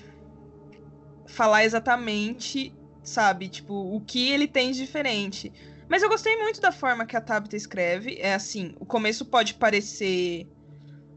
falar 1.27 1.63
exatamente, 1.63 2.71
sabe, 3.03 3.49
tipo, 3.49 3.73
o 3.73 4.01
que 4.01 4.29
ele 4.29 4.47
tem 4.47 4.71
de 4.71 4.77
diferente. 4.77 5.51
Mas 5.89 6.03
eu 6.03 6.09
gostei 6.09 6.35
muito 6.37 6.61
da 6.61 6.71
forma 6.71 7.07
que 7.07 7.17
a 7.17 7.21
Tabitha 7.21 7.55
escreve. 7.55 8.17
É 8.19 8.35
assim, 8.35 8.71
o 8.79 8.85
começo 8.85 9.25
pode 9.25 9.55
parecer 9.55 10.47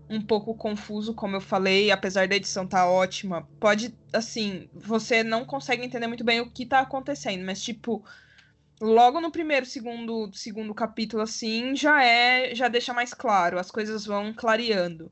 um 0.09 0.21
pouco 0.21 0.55
confuso, 0.55 1.14
como 1.14 1.37
eu 1.37 1.40
falei, 1.40 1.90
apesar 1.90 2.29
da 2.29 2.37
edição 2.37 2.67
tá 2.67 2.88
ótima. 2.88 3.49
Pode, 3.59 3.99
assim, 4.12 4.69
você 4.73 5.23
não 5.23 5.45
consegue 5.45 5.85
entender 5.85 6.07
muito 6.07 6.25
bem 6.25 6.40
o 6.40 6.51
que 6.51 6.67
tá 6.67 6.81
acontecendo, 6.81 7.45
mas 7.45 7.62
tipo, 7.62 8.05
logo 8.81 9.21
no 9.21 9.33
primeiro, 9.33 9.67
segundo, 9.67 10.31
segundo 10.35 10.75
capítulo, 10.75 11.23
assim, 11.23 11.75
já 11.75 12.05
é, 12.05 12.55
já 12.55 12.69
deixa 12.69 12.93
mais 12.93 13.14
claro, 13.14 13.59
as 13.59 13.71
coisas 13.71 14.05
vão 14.07 14.33
clareando. 14.35 15.11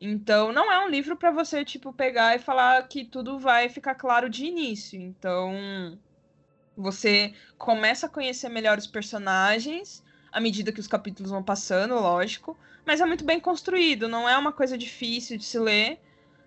Então, 0.00 0.52
não 0.52 0.70
é 0.72 0.84
um 0.84 0.88
livro 0.88 1.16
para 1.16 1.30
você, 1.30 1.64
tipo, 1.64 1.92
pegar 1.92 2.34
e 2.34 2.40
falar 2.40 2.88
que 2.88 3.04
tudo 3.04 3.38
vai 3.38 3.68
ficar 3.68 3.94
claro 3.94 4.28
de 4.28 4.44
início. 4.46 5.00
Então, 5.00 5.96
você 6.76 7.34
começa 7.56 8.06
a 8.06 8.10
conhecer 8.10 8.48
melhor 8.48 8.78
os 8.78 8.86
personagens 8.86 10.02
à 10.32 10.40
medida 10.40 10.72
que 10.72 10.80
os 10.80 10.88
capítulos 10.88 11.30
vão 11.30 11.42
passando, 11.42 11.94
lógico. 11.94 12.56
Mas 12.84 13.00
é 13.00 13.06
muito 13.06 13.24
bem 13.24 13.38
construído, 13.38 14.08
não 14.08 14.28
é 14.28 14.36
uma 14.36 14.52
coisa 14.52 14.76
difícil 14.76 15.36
de 15.38 15.44
se 15.44 15.58
ler. 15.58 16.00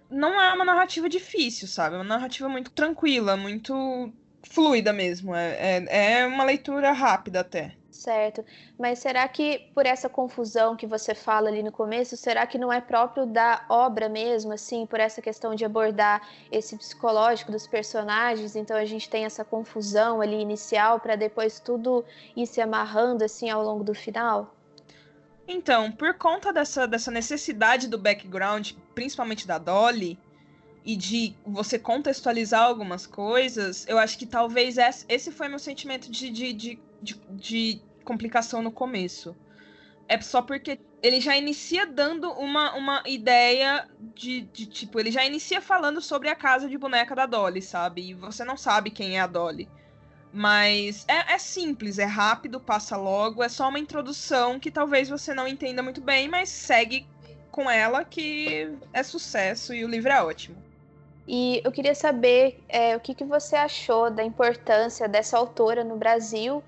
Não 0.09 0.39
é 0.41 0.53
uma 0.53 0.65
narrativa 0.65 1.07
difícil, 1.07 1.67
sabe? 1.67 1.95
É 1.95 1.97
uma 1.97 2.03
narrativa 2.03 2.47
muito 2.49 2.71
tranquila, 2.71 3.37
muito 3.37 4.11
fluida 4.43 4.91
mesmo. 4.91 5.33
É, 5.35 5.85
é, 5.87 6.19
é 6.19 6.25
uma 6.25 6.43
leitura 6.43 6.91
rápida 6.91 7.39
até. 7.39 7.75
Certo. 7.95 8.43
Mas 8.77 8.99
será 8.99 9.25
que 9.25 9.71
por 9.73 9.85
essa 9.85 10.09
confusão 10.09 10.75
que 10.75 10.85
você 10.85 11.15
fala 11.15 11.47
ali 11.47 11.63
no 11.63 11.71
começo, 11.71 12.17
será 12.17 12.45
que 12.45 12.57
não 12.57 12.71
é 12.71 12.81
próprio 12.81 13.25
da 13.25 13.65
obra 13.69 14.09
mesmo, 14.09 14.51
assim, 14.51 14.85
por 14.85 14.99
essa 14.99 15.21
questão 15.21 15.55
de 15.55 15.63
abordar 15.63 16.21
esse 16.51 16.77
psicológico 16.77 17.53
dos 17.53 17.65
personagens? 17.65 18.53
Então 18.55 18.75
a 18.75 18.83
gente 18.83 19.09
tem 19.09 19.23
essa 19.23 19.45
confusão 19.45 20.19
ali 20.19 20.41
inicial 20.41 20.99
para 20.99 21.15
depois 21.15 21.59
tudo 21.59 22.03
ir 22.35 22.45
se 22.45 22.59
amarrando 22.59 23.23
assim 23.23 23.49
ao 23.49 23.63
longo 23.63 23.83
do 23.83 23.95
final? 23.95 24.53
Então, 25.47 25.89
por 25.89 26.15
conta 26.15 26.51
dessa, 26.51 26.85
dessa 26.85 27.09
necessidade 27.09 27.87
do 27.87 27.97
background, 27.97 28.73
principalmente 28.93 29.47
da 29.47 29.57
Dolly, 29.57 30.19
e 30.85 30.95
de 30.95 31.35
você 31.45 31.79
contextualizar 31.79 32.61
algumas 32.61 33.07
coisas, 33.07 33.87
eu 33.87 33.97
acho 33.97 34.17
que 34.19 34.25
talvez 34.25 34.75
esse 35.09 35.31
foi 35.31 35.47
meu 35.47 35.57
sentimento 35.57 36.11
de, 36.11 36.29
de, 36.29 36.53
de, 36.53 36.79
de, 37.05 37.21
de 37.29 37.81
complicação 38.03 38.61
no 38.61 38.71
começo. 38.71 39.35
É 40.07 40.19
só 40.19 40.41
porque 40.41 40.79
ele 41.01 41.21
já 41.21 41.35
inicia 41.35 41.85
dando 41.85 42.31
uma, 42.31 42.73
uma 42.75 43.03
ideia 43.05 43.87
de, 44.13 44.41
de, 44.41 44.65
tipo, 44.65 44.99
ele 44.99 45.11
já 45.11 45.23
inicia 45.23 45.61
falando 45.61 46.01
sobre 46.01 46.29
a 46.29 46.35
casa 46.35 46.67
de 46.67 46.77
boneca 46.77 47.15
da 47.15 47.25
Dolly, 47.25 47.61
sabe? 47.61 48.09
E 48.09 48.13
você 48.13 48.43
não 48.43 48.57
sabe 48.57 48.91
quem 48.91 49.17
é 49.17 49.21
a 49.21 49.27
Dolly. 49.27 49.69
Mas 50.31 51.05
é, 51.07 51.33
é, 51.33 51.37
simples, 51.37 51.97
é 51.97 52.05
rápido, 52.05 52.59
passa 52.59 52.97
logo, 52.97 53.41
é 53.41 53.47
só 53.47 53.69
uma 53.69 53.79
introdução 53.79 54.59
que 54.59 54.69
talvez 54.69 55.07
você 55.07 55.33
não 55.33 55.47
entenda 55.47 55.81
muito 55.81 56.01
bem, 56.01 56.27
mas 56.27 56.49
segue 56.49 57.07
com 57.49 57.69
ela 57.69 58.03
que 58.03 58.69
é 58.91 59.01
sucesso 59.01 59.73
e 59.73 59.85
o 59.85 59.87
livro 59.87 60.11
é 60.11 60.21
ótimo. 60.21 60.57
E 61.27 61.61
eu 61.63 61.71
queria 61.71 61.95
saber 61.95 62.61
é, 62.67 62.95
o 62.95 62.99
que, 62.99 63.15
que 63.15 63.23
você 63.23 63.55
achou 63.55 64.11
da 64.11 64.23
importância 64.23 65.07
dessa 65.07 65.37
autora 65.37 65.83
no 65.83 65.97
Brasil, 65.97 66.63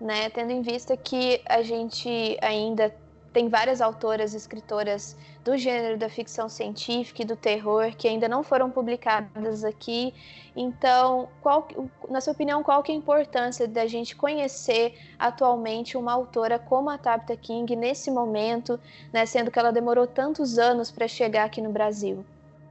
né, 0.00 0.28
tendo 0.30 0.50
em 0.50 0.62
vista 0.62 0.96
que 0.96 1.40
a 1.46 1.62
gente 1.62 2.36
ainda 2.42 2.94
tem 3.32 3.50
várias 3.50 3.82
autoras 3.82 4.32
e 4.32 4.36
escritoras 4.38 5.14
do 5.44 5.58
gênero 5.58 5.98
da 5.98 6.08
ficção 6.08 6.48
científica 6.48 7.20
e 7.20 7.24
do 7.24 7.36
terror 7.36 7.94
que 7.94 8.08
ainda 8.08 8.26
não 8.26 8.42
foram 8.42 8.70
publicadas 8.70 9.62
aqui. 9.62 10.14
Então, 10.56 11.28
qual, 11.42 11.68
na 12.08 12.22
sua 12.22 12.32
opinião, 12.32 12.62
qual 12.62 12.82
que 12.82 12.90
é 12.90 12.94
a 12.94 12.98
importância 12.98 13.68
da 13.68 13.86
gente 13.86 14.16
conhecer 14.16 14.98
atualmente 15.18 15.98
uma 15.98 16.14
autora 16.14 16.58
como 16.58 16.88
a 16.88 16.96
Tabitha 16.96 17.36
King 17.36 17.76
nesse 17.76 18.10
momento, 18.10 18.80
né, 19.12 19.26
sendo 19.26 19.50
que 19.50 19.58
ela 19.58 19.70
demorou 19.70 20.06
tantos 20.06 20.58
anos 20.58 20.90
para 20.90 21.06
chegar 21.06 21.44
aqui 21.44 21.60
no 21.60 21.70
Brasil? 21.70 22.24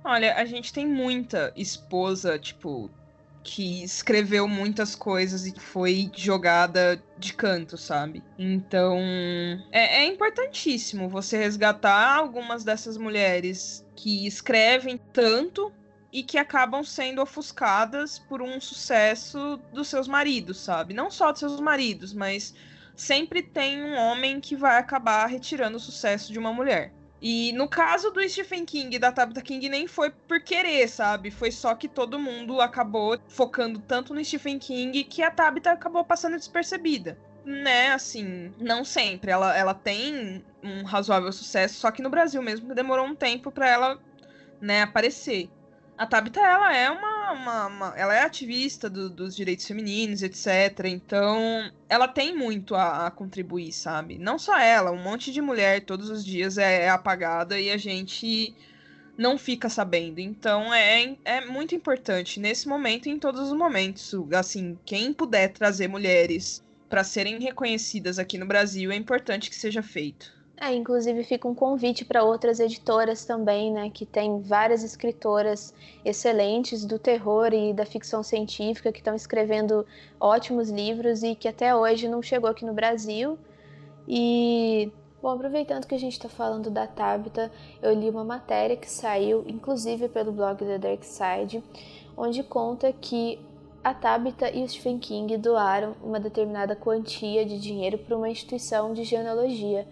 Olha, 0.04 0.36
a 0.36 0.46
gente 0.46 0.74
tem 0.74 0.88
muita 0.88 1.54
esposa, 1.56 2.40
tipo, 2.40 2.90
que 3.46 3.84
escreveu 3.84 4.48
muitas 4.48 4.96
coisas 4.96 5.46
e 5.46 5.54
foi 5.58 6.10
jogada 6.16 7.02
de 7.16 7.32
canto, 7.32 7.78
sabe? 7.78 8.24
Então, 8.40 8.98
é, 9.72 10.02
é, 10.02 10.06
importantíssimo 10.08 11.08
você 11.08 11.38
resgatar 11.38 12.16
algumas 12.16 12.64
dessas 12.64 12.98
mulheres 12.98 13.86
que 13.96 14.26
escrevem 14.26 15.00
tanto 15.14 15.72
e 16.12 16.24
que 16.24 16.40
acabam 16.40 16.84
sendo 16.84 17.22
ofuscadas 17.22 18.18
por 18.18 18.42
um 18.42 18.60
sucesso 18.60 19.60
dos 19.72 19.90
seus 19.90 20.08
maridos, 20.08 20.58
sabe? 20.58 20.96
Não 20.96 21.12
só 21.12 21.32
dos 21.32 21.40
seus 21.40 21.60
maridos, 21.60 22.14
mas 22.14 22.54
sempre 22.96 23.44
tem 23.44 23.84
um 23.84 23.96
homem 23.96 24.40
que 24.40 24.56
vai 24.56 24.80
acabar 24.80 25.28
retirando 25.28 25.78
o 25.78 25.80
sucesso 25.80 26.34
de 26.34 26.40
uma 26.40 26.52
mulher. 26.52 26.92
E 27.28 27.52
no 27.54 27.68
caso 27.68 28.12
do 28.12 28.22
Stephen 28.30 28.64
King 28.66 28.96
e 28.96 29.00
da 29.00 29.12
Tabitha 29.12 29.42
King 29.42 29.68
nem 29.68 29.88
foi 29.88 30.12
por 30.12 30.40
querer, 30.42 30.88
sabe? 30.88 31.32
Foi 31.32 31.50
só 31.50 31.74
que 31.74 31.88
todo 31.88 32.20
mundo 32.20 32.62
acabou 32.62 33.18
focando 33.28 33.80
tanto 33.80 34.14
no 34.14 34.24
Stephen 34.24 34.60
King 34.60 35.04
que 35.06 35.24
a 35.24 35.32
Tabitha 35.32 35.72
acabou 35.72 36.06
passando 36.06 36.38
despercebida. 36.38 37.18
Né, 37.44 37.92
assim, 37.94 38.54
não 38.60 38.86
sempre. 38.86 39.32
Ela, 39.32 39.58
ela 39.58 39.74
tem 39.74 40.46
um 40.62 40.84
razoável 40.84 41.32
sucesso, 41.32 41.80
só 41.80 41.90
que 41.90 42.04
no 42.04 42.12
Brasil 42.12 42.44
mesmo 42.44 42.76
demorou 42.76 43.08
um 43.08 43.16
tempo 43.16 43.52
para 43.52 43.68
ela, 43.68 44.00
né, 44.62 44.84
aparecer. 44.84 45.50
A 45.98 46.06
Tabitha, 46.06 46.42
ela 46.42 46.78
é 46.78 46.92
uma 46.92 47.15
uma, 47.36 47.68
uma, 47.68 47.94
ela 47.96 48.16
é 48.16 48.22
ativista 48.22 48.90
do, 48.90 49.10
dos 49.10 49.36
direitos 49.36 49.66
femininos, 49.68 50.24
etc. 50.24 50.86
Então, 50.86 51.72
ela 51.88 52.08
tem 52.08 52.36
muito 52.36 52.76
a, 52.76 53.08
a, 53.08 53.12
contribuir, 53.12 53.72
sabe? 53.72 54.18
Não 54.18 54.40
só 54.40 54.58
ela, 54.58 54.92
um 54.92 55.02
monte 55.02 55.32
de 55.32 55.42
mulher 55.42 55.86
todos 55.86 56.10
os 56.10 56.26
dias 56.26 56.58
é, 56.58 56.84
é 56.84 56.90
apagada 56.90 57.60
e 57.60 57.70
a 57.70 57.78
gente 57.78 58.56
não 59.18 59.38
fica 59.38 59.70
sabendo. 59.70 60.20
Então 60.20 60.74
é, 60.74 61.16
é 61.24 61.46
muito 61.46 61.76
importante 61.76 62.40
nesse 62.40 62.68
momento 62.68 63.08
e 63.08 63.12
em 63.12 63.20
todos 63.20 63.42
os 63.42 63.54
momentos. 63.58 64.14
Assim, 64.34 64.78
quem 64.86 65.14
puder 65.14 65.50
trazer 65.50 65.88
mulheres 65.88 66.64
para 66.90 67.04
serem 67.04 67.40
reconhecidas 67.40 68.20
aqui 68.20 68.38
no 68.38 68.46
Brasil 68.46 68.92
é 68.92 68.96
importante 68.96 69.50
que 69.50 69.56
seja 69.56 69.82
feito. 69.82 70.34
É, 70.58 70.74
inclusive 70.74 71.24
fica 71.26 71.48
um 71.48 71.54
convite 71.54 72.06
para 72.06 72.24
outras 72.24 72.62
editoras 72.62 73.26
também, 73.26 73.74
né, 73.74 73.90
que 73.90 74.06
tem 74.06 74.42
várias 74.42 74.84
escritoras 74.84 75.74
excelentes 76.04 76.86
do 76.86 76.98
terror 76.98 77.54
e 77.54 77.74
da 77.74 77.86
ficção 77.86 78.24
científica 78.24 78.92
que 78.92 79.00
estão 79.00 79.14
escrevendo 79.14 79.86
ótimos 80.20 80.70
livros 80.70 81.24
e 81.24 81.36
que 81.36 81.50
até 81.50 81.76
hoje 81.76 82.08
não 82.08 82.22
chegou 82.22 82.50
aqui 82.50 82.66
no 82.66 82.74
Brasil. 82.74 83.38
E 84.08 84.92
Bom, 85.26 85.32
aproveitando 85.32 85.88
que 85.88 85.96
a 85.96 86.00
gente 86.00 86.14
está 86.14 86.30
falando 86.30 86.70
da 86.70 86.86
Tabitha, 86.86 87.52
eu 87.82 87.96
li 87.96 88.08
uma 88.12 88.24
matéria 88.24 88.78
que 88.78 88.88
saiu, 88.88 89.44
inclusive 89.48 90.08
pelo 90.08 90.32
blog 90.32 90.64
da 90.64 90.78
Dark 90.78 91.04
Side, 91.04 91.64
onde 92.16 92.44
conta 92.44 92.94
que 92.94 93.40
a 93.84 93.92
Tabitha 93.92 94.52
e 94.52 94.64
o 94.64 94.70
Stephen 94.70 95.00
King 95.00 95.36
doaram 95.38 95.96
uma 96.04 96.20
determinada 96.20 96.76
quantia 96.76 97.44
de 97.44 97.60
dinheiro 97.60 97.98
para 97.98 98.16
uma 98.16 98.30
instituição 98.30 98.94
de 98.94 99.04
genealogia. 99.04 99.88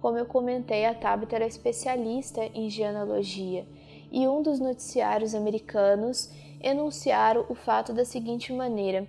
Como 0.00 0.16
eu 0.16 0.26
comentei, 0.26 0.84
a 0.84 0.94
Tabitha 0.94 1.36
era 1.36 1.46
especialista 1.46 2.44
em 2.54 2.70
genealogia 2.70 3.66
e 4.10 4.26
um 4.26 4.42
dos 4.42 4.58
noticiários 4.58 5.34
americanos 5.34 6.30
enunciaram 6.60 7.44
o 7.48 7.54
fato 7.54 7.92
da 7.92 8.04
seguinte 8.04 8.52
maneira: 8.52 9.06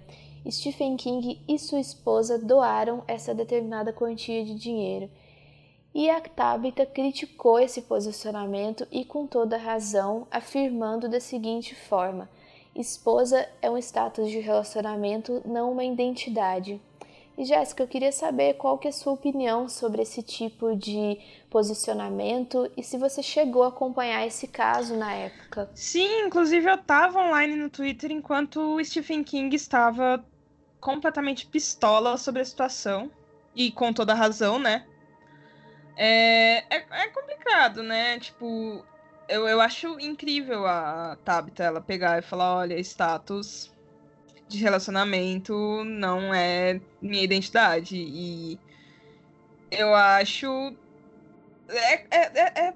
Stephen 0.49 0.97
King 0.97 1.41
e 1.47 1.59
sua 1.59 1.79
esposa 1.79 2.37
doaram 2.37 3.03
essa 3.07 3.33
determinada 3.33 3.93
quantia 3.93 4.43
de 4.43 4.55
dinheiro. 4.55 5.09
E 5.93 6.09
a 6.09 6.21
Tabitha 6.21 6.85
criticou 6.85 7.59
esse 7.59 7.81
posicionamento 7.81 8.87
e 8.91 9.03
com 9.03 9.25
toda 9.25 9.57
razão, 9.57 10.27
afirmando 10.29 11.09
da 11.09 11.19
seguinte 11.19 11.73
forma: 11.75 12.29
esposa 12.75 13.47
é 13.61 13.69
um 13.69 13.77
status 13.77 14.29
de 14.29 14.39
relacionamento, 14.39 15.41
não 15.45 15.71
uma 15.71 15.83
identidade. 15.83 16.79
E 17.39 17.45
Jéssica, 17.45 17.81
eu 17.81 17.87
queria 17.87 18.11
saber 18.11 18.55
qual 18.55 18.77
que 18.77 18.85
é 18.85 18.89
a 18.89 18.93
sua 18.93 19.13
opinião 19.13 19.69
sobre 19.69 20.01
esse 20.01 20.21
tipo 20.21 20.75
de 20.75 21.17
posicionamento 21.49 22.69
e 22.75 22.83
se 22.83 22.97
você 22.97 23.23
chegou 23.23 23.63
a 23.63 23.69
acompanhar 23.69 24.27
esse 24.27 24.45
caso 24.45 24.97
na 24.97 25.13
época. 25.13 25.69
Sim, 25.73 26.25
inclusive 26.25 26.69
eu 26.69 26.75
estava 26.75 27.17
online 27.17 27.55
no 27.55 27.69
Twitter 27.69 28.11
enquanto 28.11 28.75
o 28.75 28.83
Stephen 28.83 29.23
King 29.23 29.55
estava 29.55 30.21
completamente 30.81 31.45
pistola 31.45 32.17
sobre 32.17 32.41
a 32.41 32.45
situação. 32.45 33.09
E 33.55 33.71
com 33.71 33.93
toda 33.93 34.13
razão, 34.13 34.59
né? 34.59 34.85
É, 35.95 36.65
é, 36.69 36.85
é, 36.91 37.07
complicado, 37.07 37.81
né? 37.81 38.19
Tipo, 38.19 38.85
eu, 39.29 39.47
eu 39.47 39.61
acho 39.61 39.97
incrível 39.97 40.67
a 40.67 41.17
Tabitha 41.23 41.63
ela 41.63 41.79
pegar 41.79 42.19
e 42.19 42.21
falar: 42.21 42.57
olha, 42.57 42.77
status 42.79 43.71
de 44.49 44.57
relacionamento 44.57 45.83
não 45.85 46.33
é 46.33 46.81
minha 47.01 47.23
identidade. 47.23 47.95
E 47.95 48.59
eu 49.71 49.93
acho. 49.93 50.75
É, 51.69 51.93
é, 51.93 52.31
é, 52.33 52.59
é... 52.67 52.73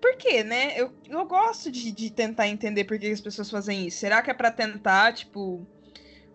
Por 0.00 0.16
quê, 0.16 0.44
né? 0.44 0.80
Eu, 0.80 0.92
eu 1.08 1.26
gosto 1.26 1.72
de, 1.72 1.90
de 1.90 2.10
tentar 2.10 2.46
entender 2.46 2.84
por 2.84 2.98
que 2.98 3.10
as 3.10 3.20
pessoas 3.20 3.50
fazem 3.50 3.88
isso. 3.88 3.98
Será 3.98 4.22
que 4.22 4.30
é 4.30 4.34
para 4.34 4.50
tentar, 4.52 5.12
tipo, 5.12 5.66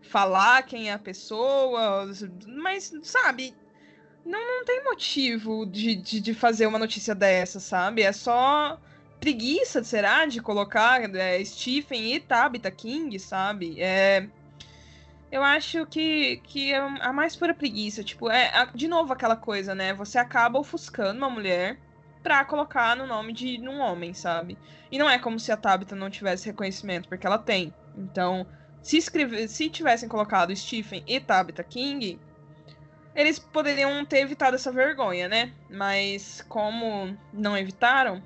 falar 0.01 0.63
quem 0.63 0.89
é 0.89 0.93
a 0.93 0.99
pessoa? 0.99 2.05
Mas, 2.45 2.93
sabe, 3.03 3.55
não, 4.25 4.39
não 4.39 4.65
tem 4.65 4.83
motivo 4.83 5.65
de, 5.65 5.95
de, 5.95 6.19
de, 6.19 6.33
fazer 6.33 6.67
uma 6.67 6.77
notícia 6.77 7.15
dessa, 7.15 7.61
sabe? 7.61 8.01
É 8.01 8.11
só 8.11 8.77
preguiça, 9.21 9.81
será? 9.81 10.25
De 10.25 10.41
colocar 10.41 11.15
é, 11.15 11.43
Stephen 11.45 12.15
e 12.15 12.19
Tabitha 12.19 12.69
King, 12.69 13.17
sabe? 13.17 13.81
É, 13.81 14.27
eu 15.33 15.43
acho 15.43 15.87
que, 15.87 16.37
que 16.43 16.71
é 16.71 16.77
a 16.77 17.11
mais 17.11 17.35
pura 17.35 17.55
preguiça. 17.55 18.03
Tipo, 18.03 18.29
é 18.29 18.67
de 18.75 18.87
novo 18.87 19.11
aquela 19.11 19.35
coisa, 19.35 19.73
né? 19.73 19.91
Você 19.95 20.19
acaba 20.19 20.59
ofuscando 20.59 21.17
uma 21.17 21.29
mulher 21.29 21.79
pra 22.21 22.45
colocar 22.45 22.95
no 22.95 23.07
nome 23.07 23.33
de 23.33 23.59
um 23.67 23.81
homem, 23.81 24.13
sabe? 24.13 24.59
E 24.91 24.99
não 24.99 25.09
é 25.09 25.17
como 25.17 25.39
se 25.39 25.51
a 25.51 25.57
Tabitha 25.57 25.95
não 25.95 26.11
tivesse 26.11 26.45
reconhecimento, 26.45 27.09
porque 27.09 27.25
ela 27.25 27.39
tem. 27.39 27.73
Então, 27.97 28.45
se, 28.83 28.95
escrever, 28.95 29.47
se 29.47 29.71
tivessem 29.71 30.07
colocado 30.07 30.55
Stephen 30.55 31.03
e 31.07 31.19
Tabitha 31.19 31.63
King, 31.63 32.19
eles 33.15 33.39
poderiam 33.39 34.05
ter 34.05 34.19
evitado 34.19 34.55
essa 34.55 34.71
vergonha, 34.71 35.27
né? 35.27 35.51
Mas 35.67 36.45
como 36.47 37.17
não 37.33 37.57
evitaram, 37.57 38.21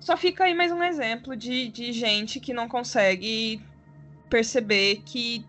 só 0.00 0.16
fica 0.16 0.44
aí 0.44 0.54
mais 0.54 0.72
um 0.72 0.82
exemplo 0.82 1.36
de, 1.36 1.68
de 1.68 1.92
gente 1.92 2.40
que 2.40 2.54
não 2.54 2.66
consegue 2.66 3.62
perceber 4.30 5.02
que 5.04 5.44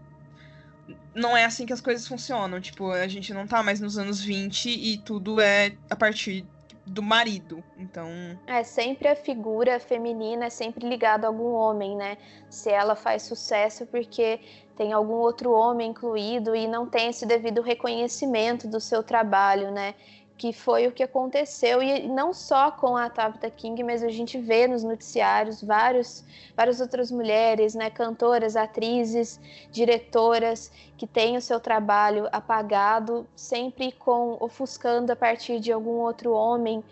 não 1.14 1.36
é 1.36 1.46
assim 1.46 1.66
que 1.66 1.74
as 1.74 1.82
coisas 1.82 2.08
funcionam. 2.08 2.60
Tipo, 2.62 2.92
a 2.92 3.08
gente 3.08 3.34
não 3.34 3.48
tá 3.48 3.64
mais 3.64 3.80
nos 3.80 3.98
anos 3.98 4.22
20 4.22 4.70
e 4.70 4.98
tudo 5.00 5.42
é 5.42 5.76
a 5.90 5.96
partir 5.96 6.46
do 6.86 7.04
marido. 7.04 7.64
Então. 7.78 8.10
É 8.48 8.64
sempre 8.64 9.08
a 9.08 9.16
figura 9.16 9.80
feminina 9.80 10.46
é 10.46 10.50
sempre 10.50 10.88
ligada 10.88 11.28
a 11.28 11.30
algum 11.30 11.52
homem, 11.54 11.96
né? 11.96 12.18
Se 12.50 12.70
ela 12.70 12.96
faz 12.96 13.24
sucesso 13.24 13.86
porque 13.86 14.40
tem 14.76 14.94
algum 14.94 15.16
outro 15.16 15.52
homem 15.52 15.90
incluído 15.90 16.56
e 16.56 16.68
não 16.68 16.86
tem 16.86 17.10
esse 17.10 17.26
devido 17.26 17.62
reconhecimento 17.62 18.68
do 18.68 18.80
seu 18.80 19.04
trabalho, 19.04 19.72
né? 19.72 19.96
Que 20.38 20.54
foi 20.54 20.86
o 20.86 20.92
que 20.92 21.02
aconteceu, 21.02 21.82
e 21.82 22.08
não 22.08 22.32
só 22.32 22.70
com 22.70 22.96
a 22.96 23.10
Tabitha 23.10 23.50
King, 23.50 23.84
mas 23.84 24.04
a 24.04 24.10
gente 24.10 24.38
vê 24.38 24.68
nos 24.68 24.84
noticiários 24.84 25.64
vários, 25.64 26.24
várias 26.56 26.80
outras 26.80 27.12
mulheres, 27.12 27.74
né? 27.74 27.90
Cantoras, 27.90 28.56
atrizes, 28.56 29.40
diretoras, 29.72 30.72
que 30.96 31.08
têm 31.08 31.38
o 31.38 31.42
seu 31.42 31.60
trabalho 31.60 32.28
apagado, 32.32 33.26
sempre 33.36 33.92
com 33.92 34.38
ofuscando 34.40 35.12
a 35.12 35.16
partir 35.16 35.60
de 35.60 35.72
algum 35.72 36.00
outro 36.02 36.34
homem 36.34 36.84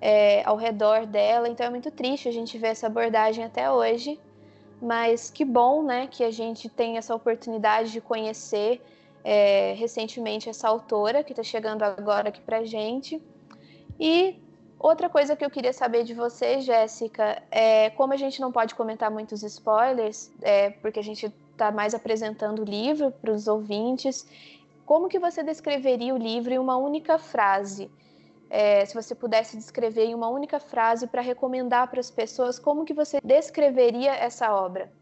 é, 0.00 0.42
ao 0.44 0.56
redor 0.56 1.06
dela. 1.06 1.48
Então 1.48 1.66
é 1.66 1.70
muito 1.70 1.90
triste 1.90 2.28
a 2.28 2.32
gente 2.32 2.58
ver 2.58 2.68
essa 2.68 2.86
abordagem 2.86 3.44
até 3.44 3.70
hoje 3.70 4.20
mas 4.80 5.30
que 5.30 5.44
bom, 5.44 5.82
né, 5.82 6.08
que 6.10 6.24
a 6.24 6.30
gente 6.30 6.68
tem 6.68 6.96
essa 6.96 7.14
oportunidade 7.14 7.92
de 7.92 8.00
conhecer 8.00 8.80
é, 9.24 9.74
recentemente 9.76 10.48
essa 10.48 10.68
autora 10.68 11.22
que 11.22 11.32
está 11.32 11.42
chegando 11.42 11.82
agora 11.82 12.28
aqui 12.28 12.40
para 12.40 12.64
gente. 12.64 13.20
E 13.98 14.38
outra 14.78 15.08
coisa 15.08 15.36
que 15.36 15.44
eu 15.44 15.50
queria 15.50 15.72
saber 15.72 16.04
de 16.04 16.14
você, 16.14 16.60
Jéssica, 16.60 17.42
é 17.50 17.90
como 17.90 18.12
a 18.12 18.16
gente 18.16 18.40
não 18.40 18.50
pode 18.50 18.74
comentar 18.74 19.10
muitos 19.10 19.42
spoilers, 19.42 20.30
é, 20.42 20.70
porque 20.70 21.00
a 21.00 21.04
gente 21.04 21.32
está 21.52 21.70
mais 21.70 21.94
apresentando 21.94 22.62
o 22.62 22.64
livro 22.64 23.10
para 23.10 23.32
os 23.32 23.46
ouvintes. 23.46 24.26
Como 24.86 25.08
que 25.08 25.18
você 25.18 25.42
descreveria 25.42 26.14
o 26.14 26.18
livro 26.18 26.52
em 26.52 26.58
uma 26.58 26.76
única 26.76 27.18
frase? 27.18 27.90
é, 28.50 28.84
se 28.84 28.92
você 28.92 29.14
pudesse 29.14 29.56
descrever 29.56 30.06
em 30.06 30.14
uma 30.14 30.28
única 30.28 30.58
frase 30.58 31.06
para 31.06 31.22
recomendar 31.22 31.88
para 31.88 32.00
as 32.00 32.10
pessoas, 32.10 32.58
como 32.58 32.84
que 32.84 32.92
você 32.92 33.20
descreveria 33.22 34.12
essa 34.12 34.52
obra? 34.52 34.92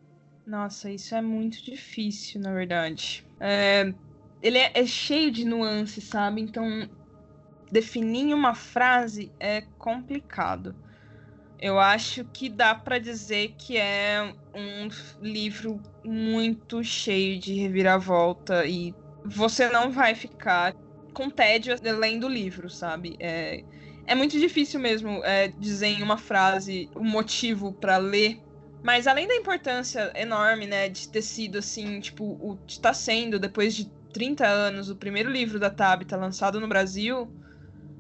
Nossa, 0.46 0.90
isso 0.90 1.14
é 1.14 1.22
muito 1.22 1.64
difícil, 1.64 2.40
na 2.42 2.52
verdade. 2.52 3.26
É, 3.40 3.92
ele 4.42 4.58
é, 4.58 4.72
é 4.74 4.86
cheio 4.86 5.30
de 5.30 5.44
nuances, 5.44 6.04
sabe? 6.04 6.40
Então, 6.40 6.88
definir 7.70 8.34
uma 8.34 8.54
frase 8.54 9.32
é 9.38 9.62
complicado. 9.78 10.74
Eu 11.60 11.78
acho 11.78 12.24
que 12.26 12.48
dá 12.48 12.74
para 12.74 12.98
dizer 12.98 13.54
que 13.58 13.76
é 13.76 14.32
um 14.54 14.88
livro 15.20 15.80
muito 16.04 16.84
cheio 16.84 17.38
de 17.38 17.54
reviravolta 17.54 18.64
e 18.64 18.94
você 19.24 19.68
não 19.68 19.90
vai 19.90 20.14
ficar 20.14 20.72
com 21.12 21.28
tédio 21.28 21.74
lendo 21.82 22.26
o 22.26 22.30
livro, 22.30 22.70
sabe? 22.70 23.16
É, 23.18 23.64
é 24.06 24.14
muito 24.14 24.38
difícil 24.38 24.78
mesmo 24.78 25.22
é, 25.24 25.48
dizer 25.48 25.88
em 25.88 26.02
uma 26.02 26.16
frase 26.16 26.88
o 26.94 27.02
motivo 27.02 27.72
para 27.72 27.96
ler. 27.96 28.40
Mas 28.82 29.08
além 29.08 29.26
da 29.26 29.34
importância 29.34 30.12
enorme, 30.14 30.66
né, 30.66 30.88
de 30.88 31.08
ter 31.08 31.22
sido 31.22 31.58
assim, 31.58 31.98
tipo, 31.98 32.24
o 32.24 32.56
está 32.68 32.94
sendo 32.94 33.40
depois 33.40 33.74
de 33.74 33.90
30 34.12 34.46
anos 34.46 34.90
o 34.90 34.96
primeiro 34.96 35.30
livro 35.30 35.58
da 35.58 35.70
Tabitha 35.70 36.16
lançado 36.16 36.60
no 36.60 36.68
Brasil, 36.68 37.32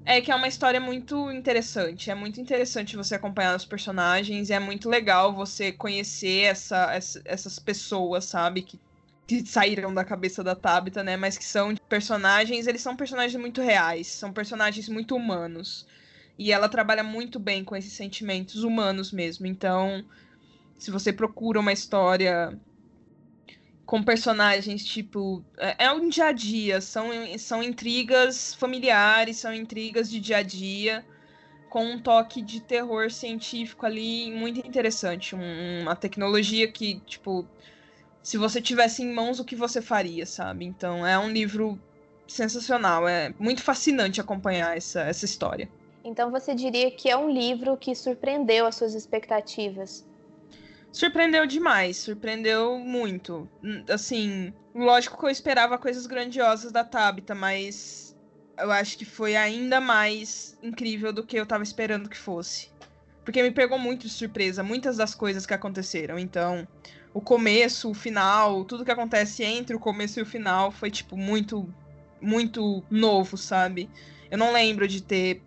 é 0.04 0.20
que 0.20 0.30
é 0.30 0.34
uma 0.34 0.48
história 0.48 0.80
muito 0.80 1.30
interessante. 1.30 2.10
É 2.10 2.14
muito 2.14 2.40
interessante 2.40 2.96
você 2.96 3.14
acompanhar 3.14 3.56
os 3.56 3.64
personagens 3.66 4.50
e 4.50 4.52
é 4.54 4.60
muito 4.60 4.88
legal 4.88 5.34
você 5.34 5.72
conhecer 5.72 6.42
essa, 6.44 6.92
essa 6.94 7.20
essas 7.24 7.58
pessoas, 7.58 8.24
sabe, 8.24 8.62
que 8.62 8.80
que 9.28 9.44
saíram 9.46 9.92
da 9.92 10.04
cabeça 10.06 10.42
da 10.42 10.56
Tabitha, 10.56 11.04
né? 11.04 11.14
Mas 11.16 11.36
que 11.36 11.44
são 11.44 11.74
personagens, 11.88 12.66
eles 12.66 12.80
são 12.80 12.96
personagens 12.96 13.38
muito 13.38 13.60
reais, 13.60 14.06
são 14.08 14.32
personagens 14.32 14.88
muito 14.88 15.14
humanos. 15.14 15.86
E 16.38 16.50
ela 16.52 16.68
trabalha 16.68 17.04
muito 17.04 17.38
bem 17.38 17.62
com 17.64 17.76
esses 17.76 17.92
sentimentos 17.92 18.64
humanos 18.64 19.12
mesmo. 19.12 19.46
Então, 19.46 20.02
se 20.78 20.90
você 20.90 21.12
procura 21.12 21.60
uma 21.60 21.72
história 21.72 22.58
com 23.88 24.02
personagens 24.02 24.84
tipo. 24.84 25.42
É, 25.56 25.86
é 25.86 25.92
um 25.92 26.10
dia 26.10 26.26
a 26.26 26.32
dia, 26.32 26.78
são, 26.78 27.08
são 27.38 27.62
intrigas 27.62 28.54
familiares, 28.54 29.38
são 29.38 29.54
intrigas 29.54 30.10
de 30.10 30.20
dia 30.20 30.38
a 30.38 30.42
dia. 30.42 31.06
com 31.70 31.84
um 31.84 32.00
toque 32.02 32.42
de 32.42 32.60
terror 32.62 33.10
científico 33.10 33.86
ali 33.86 34.30
muito 34.32 34.60
interessante. 34.66 35.36
Um, 35.36 35.82
uma 35.82 35.96
tecnologia 35.96 36.70
que, 36.72 37.00
tipo, 37.06 37.46
se 38.22 38.38
você 38.38 38.60
tivesse 38.62 39.02
em 39.02 39.12
mãos, 39.12 39.40
o 39.40 39.44
que 39.44 39.56
você 39.56 39.82
faria, 39.82 40.26
sabe? 40.26 40.64
Então 40.66 41.06
é 41.06 41.18
um 41.18 41.30
livro 41.30 41.78
sensacional. 42.28 43.08
É 43.08 43.34
muito 43.38 43.62
fascinante 43.62 44.20
acompanhar 44.20 44.76
essa, 44.76 45.02
essa 45.02 45.24
história. 45.26 45.70
Então 46.04 46.30
você 46.30 46.54
diria 46.54 46.90
que 46.90 47.10
é 47.10 47.16
um 47.16 47.30
livro 47.30 47.76
que 47.76 47.94
surpreendeu 47.94 48.66
as 48.66 48.76
suas 48.76 48.94
expectativas? 48.94 50.07
Surpreendeu 50.92 51.46
demais, 51.46 51.96
surpreendeu 51.98 52.78
muito. 52.78 53.48
Assim, 53.88 54.52
lógico 54.74 55.18
que 55.18 55.26
eu 55.26 55.30
esperava 55.30 55.78
coisas 55.78 56.06
grandiosas 56.06 56.72
da 56.72 56.82
Tabita, 56.84 57.34
mas 57.34 58.16
eu 58.58 58.72
acho 58.72 58.98
que 58.98 59.04
foi 59.04 59.36
ainda 59.36 59.80
mais 59.80 60.58
incrível 60.62 61.12
do 61.12 61.24
que 61.24 61.38
eu 61.38 61.46
tava 61.46 61.62
esperando 61.62 62.08
que 62.08 62.16
fosse. 62.16 62.70
Porque 63.24 63.42
me 63.42 63.50
pegou 63.50 63.78
muito 63.78 64.06
de 64.06 64.12
surpresa 64.12 64.62
muitas 64.62 64.96
das 64.96 65.14
coisas 65.14 65.44
que 65.44 65.54
aconteceram. 65.54 66.18
Então, 66.18 66.66
o 67.12 67.20
começo, 67.20 67.90
o 67.90 67.94
final, 67.94 68.64
tudo 68.64 68.84
que 68.84 68.90
acontece 68.90 69.44
entre 69.44 69.76
o 69.76 69.80
começo 69.80 70.18
e 70.18 70.22
o 70.22 70.26
final 70.26 70.70
foi, 70.70 70.90
tipo, 70.90 71.16
muito, 71.16 71.68
muito 72.20 72.82
novo, 72.90 73.36
sabe? 73.36 73.90
Eu 74.30 74.38
não 74.38 74.52
lembro 74.52 74.88
de 74.88 75.02
ter 75.02 75.42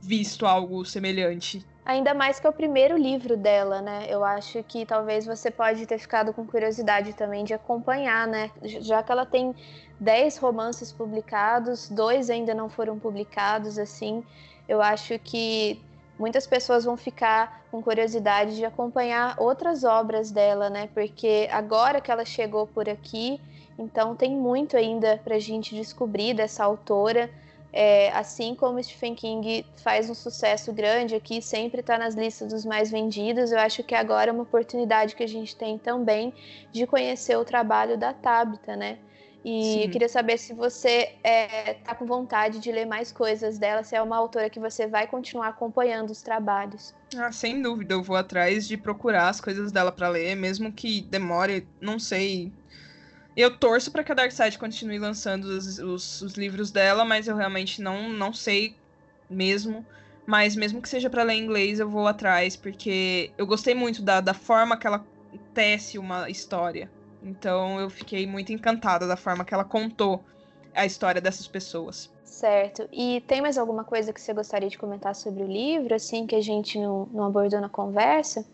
visto 0.00 0.46
algo 0.46 0.84
semelhante. 0.84 1.64
Ainda 1.88 2.12
mais 2.12 2.38
que 2.38 2.46
é 2.46 2.50
o 2.50 2.52
primeiro 2.52 2.98
livro 2.98 3.34
dela, 3.34 3.80
né? 3.80 4.04
Eu 4.10 4.22
acho 4.22 4.62
que 4.62 4.84
talvez 4.84 5.24
você 5.24 5.50
pode 5.50 5.86
ter 5.86 5.96
ficado 5.98 6.34
com 6.34 6.46
curiosidade 6.46 7.14
também 7.14 7.44
de 7.46 7.54
acompanhar, 7.54 8.26
né? 8.26 8.50
Já 8.62 9.02
que 9.02 9.10
ela 9.10 9.24
tem 9.24 9.54
10 9.98 10.36
romances 10.36 10.92
publicados, 10.92 11.88
dois 11.88 12.28
ainda 12.28 12.52
não 12.54 12.68
foram 12.68 12.98
publicados, 12.98 13.78
assim, 13.78 14.22
eu 14.68 14.82
acho 14.82 15.18
que 15.18 15.80
muitas 16.18 16.46
pessoas 16.46 16.84
vão 16.84 16.94
ficar 16.94 17.62
com 17.70 17.82
curiosidade 17.82 18.54
de 18.56 18.66
acompanhar 18.66 19.34
outras 19.38 19.82
obras 19.82 20.30
dela, 20.30 20.68
né? 20.68 20.90
Porque 20.92 21.48
agora 21.50 22.02
que 22.02 22.10
ela 22.10 22.26
chegou 22.26 22.66
por 22.66 22.86
aqui, 22.86 23.40
então 23.78 24.14
tem 24.14 24.36
muito 24.36 24.76
ainda 24.76 25.18
para 25.24 25.36
a 25.36 25.40
gente 25.40 25.74
descobrir 25.74 26.34
dessa 26.34 26.62
autora. 26.62 27.30
É, 27.72 28.10
assim 28.12 28.54
como 28.54 28.82
Stephen 28.82 29.14
King 29.14 29.64
faz 29.82 30.08
um 30.08 30.14
sucesso 30.14 30.72
grande 30.72 31.14
aqui, 31.14 31.42
sempre 31.42 31.80
está 31.80 31.98
nas 31.98 32.14
listas 32.14 32.48
dos 32.48 32.64
mais 32.64 32.90
vendidos, 32.90 33.52
eu 33.52 33.58
acho 33.58 33.82
que 33.82 33.94
agora 33.94 34.30
é 34.30 34.32
uma 34.32 34.42
oportunidade 34.42 35.14
que 35.14 35.22
a 35.22 35.28
gente 35.28 35.54
tem 35.54 35.78
também 35.78 36.32
de 36.72 36.86
conhecer 36.86 37.36
o 37.36 37.44
trabalho 37.44 37.98
da 37.98 38.12
Tabitha, 38.12 38.74
né? 38.74 38.98
E 39.44 39.84
eu 39.84 39.90
queria 39.90 40.08
saber 40.08 40.36
se 40.36 40.52
você 40.52 41.14
é, 41.22 41.74
tá 41.74 41.94
com 41.94 42.04
vontade 42.04 42.58
de 42.58 42.72
ler 42.72 42.86
mais 42.86 43.12
coisas 43.12 43.58
dela, 43.58 43.82
se 43.82 43.94
é 43.94 44.02
uma 44.02 44.16
autora 44.16 44.50
que 44.50 44.58
você 44.58 44.86
vai 44.86 45.06
continuar 45.06 45.48
acompanhando 45.48 46.10
os 46.10 46.20
trabalhos. 46.20 46.94
Ah, 47.16 47.32
sem 47.32 47.62
dúvida, 47.62 47.94
eu 47.94 48.02
vou 48.02 48.16
atrás 48.16 48.66
de 48.66 48.76
procurar 48.76 49.28
as 49.28 49.40
coisas 49.40 49.72
dela 49.72 49.92
para 49.92 50.08
ler, 50.08 50.34
mesmo 50.34 50.72
que 50.72 51.00
demore, 51.00 51.66
não 51.80 51.98
sei, 51.98 52.52
eu 53.40 53.56
torço 53.56 53.92
para 53.92 54.02
que 54.02 54.10
a 54.10 54.14
Darkseid 54.16 54.58
continue 54.58 54.98
lançando 54.98 55.44
os, 55.44 55.78
os, 55.78 56.22
os, 56.22 56.34
livros 56.34 56.72
dela, 56.72 57.04
mas 57.04 57.28
eu 57.28 57.36
realmente 57.36 57.80
não, 57.80 58.08
não 58.08 58.32
sei 58.32 58.74
mesmo. 59.30 59.86
Mas 60.26 60.56
mesmo 60.56 60.82
que 60.82 60.88
seja 60.88 61.08
para 61.08 61.22
ler 61.22 61.34
em 61.34 61.44
inglês, 61.44 61.78
eu 61.78 61.88
vou 61.88 62.08
atrás, 62.08 62.56
porque 62.56 63.30
eu 63.38 63.46
gostei 63.46 63.74
muito 63.74 64.02
da, 64.02 64.20
da 64.20 64.34
forma 64.34 64.76
que 64.76 64.86
ela 64.86 65.06
tece 65.54 65.98
uma 65.98 66.28
história. 66.28 66.90
Então 67.22 67.80
eu 67.80 67.88
fiquei 67.88 68.26
muito 68.26 68.52
encantada 68.52 69.06
da 69.06 69.16
forma 69.16 69.44
que 69.44 69.54
ela 69.54 69.64
contou 69.64 70.24
a 70.74 70.84
história 70.84 71.20
dessas 71.20 71.46
pessoas. 71.46 72.10
Certo. 72.24 72.88
E 72.92 73.22
tem 73.26 73.40
mais 73.40 73.56
alguma 73.56 73.84
coisa 73.84 74.12
que 74.12 74.20
você 74.20 74.34
gostaria 74.34 74.68
de 74.68 74.76
comentar 74.76 75.14
sobre 75.14 75.44
o 75.44 75.46
livro, 75.46 75.94
assim, 75.94 76.26
que 76.26 76.34
a 76.34 76.40
gente 76.40 76.78
não, 76.78 77.06
não 77.06 77.24
abordou 77.24 77.60
na 77.60 77.68
conversa? 77.68 78.44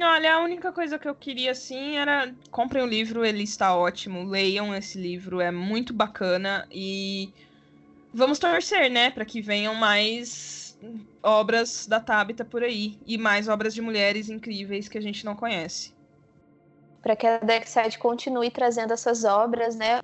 Olha, 0.00 0.34
a 0.34 0.40
única 0.40 0.72
coisa 0.72 0.98
que 0.98 1.08
eu 1.08 1.14
queria, 1.14 1.52
assim, 1.52 1.96
era 1.96 2.34
comprem 2.50 2.82
o 2.82 2.86
livro, 2.86 3.24
ele 3.24 3.42
está 3.42 3.76
ótimo, 3.76 4.24
leiam 4.24 4.74
esse 4.74 4.98
livro, 4.98 5.40
é 5.40 5.50
muito 5.50 5.92
bacana 5.92 6.66
e 6.70 7.32
vamos 8.12 8.38
torcer, 8.38 8.90
né, 8.90 9.10
para 9.10 9.24
que 9.24 9.40
venham 9.40 9.74
mais 9.74 10.78
obras 11.22 11.86
da 11.86 12.00
Tabita 12.00 12.44
por 12.44 12.62
aí 12.62 12.98
e 13.06 13.16
mais 13.16 13.48
obras 13.48 13.74
de 13.74 13.80
mulheres 13.80 14.28
incríveis 14.28 14.88
que 14.88 14.98
a 14.98 15.00
gente 15.00 15.24
não 15.24 15.36
conhece. 15.36 15.94
Para 17.00 17.16
que 17.16 17.26
a 17.26 17.38
Darkside 17.38 17.98
continue 17.98 18.50
trazendo 18.50 18.92
essas 18.92 19.24
obras, 19.24 19.74
né? 19.76 20.00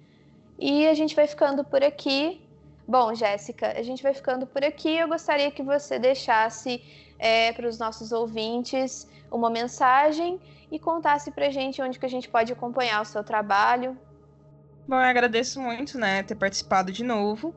E 0.59 0.87
a 0.87 0.95
gente 0.95 1.15
vai 1.15 1.27
ficando 1.27 1.65
por 1.65 1.83
aqui. 1.83 2.41
Bom, 2.87 3.15
Jéssica, 3.15 3.73
a 3.79 3.83
gente 3.83 4.03
vai 4.03 4.13
ficando 4.13 4.47
por 4.47 4.65
aqui. 4.65 4.97
Eu 4.97 5.07
gostaria 5.07 5.51
que 5.51 5.63
você 5.63 5.99
deixasse 5.99 6.83
é, 7.19 7.53
para 7.53 7.69
os 7.69 7.79
nossos 7.79 8.11
ouvintes 8.11 9.07
uma 9.31 9.51
mensagem 9.51 10.41
e 10.71 10.79
contasse 10.79 11.31
pra 11.31 11.51
gente 11.51 11.81
onde 11.81 11.99
que 11.99 12.07
a 12.07 12.11
gente 12.11 12.29
pode 12.29 12.53
acompanhar 12.53 13.01
o 13.03 13.05
seu 13.05 13.25
trabalho. 13.25 13.97
Bom, 14.87 14.97
eu 14.97 15.03
agradeço 15.03 15.61
muito, 15.61 15.99
né, 15.99 16.23
ter 16.23 16.35
participado 16.35 16.91
de 16.91 17.05
novo 17.05 17.55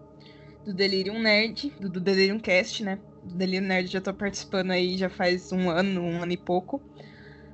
do 0.66 0.74
Delirium 0.74 1.20
Nerd, 1.20 1.74
do, 1.80 1.90
do 1.90 2.00
Delirium 2.00 2.40
Cast, 2.40 2.84
né? 2.84 3.00
Do 3.24 3.36
Delirium 3.36 3.68
Nerd 3.68 3.88
já 3.88 4.02
tô 4.02 4.14
participando 4.14 4.72
aí 4.72 4.98
já 4.98 5.10
faz 5.10 5.52
um 5.52 5.70
ano, 5.70 6.02
um 6.02 6.22
ano 6.22 6.32
e 6.32 6.38
pouco. 6.38 6.82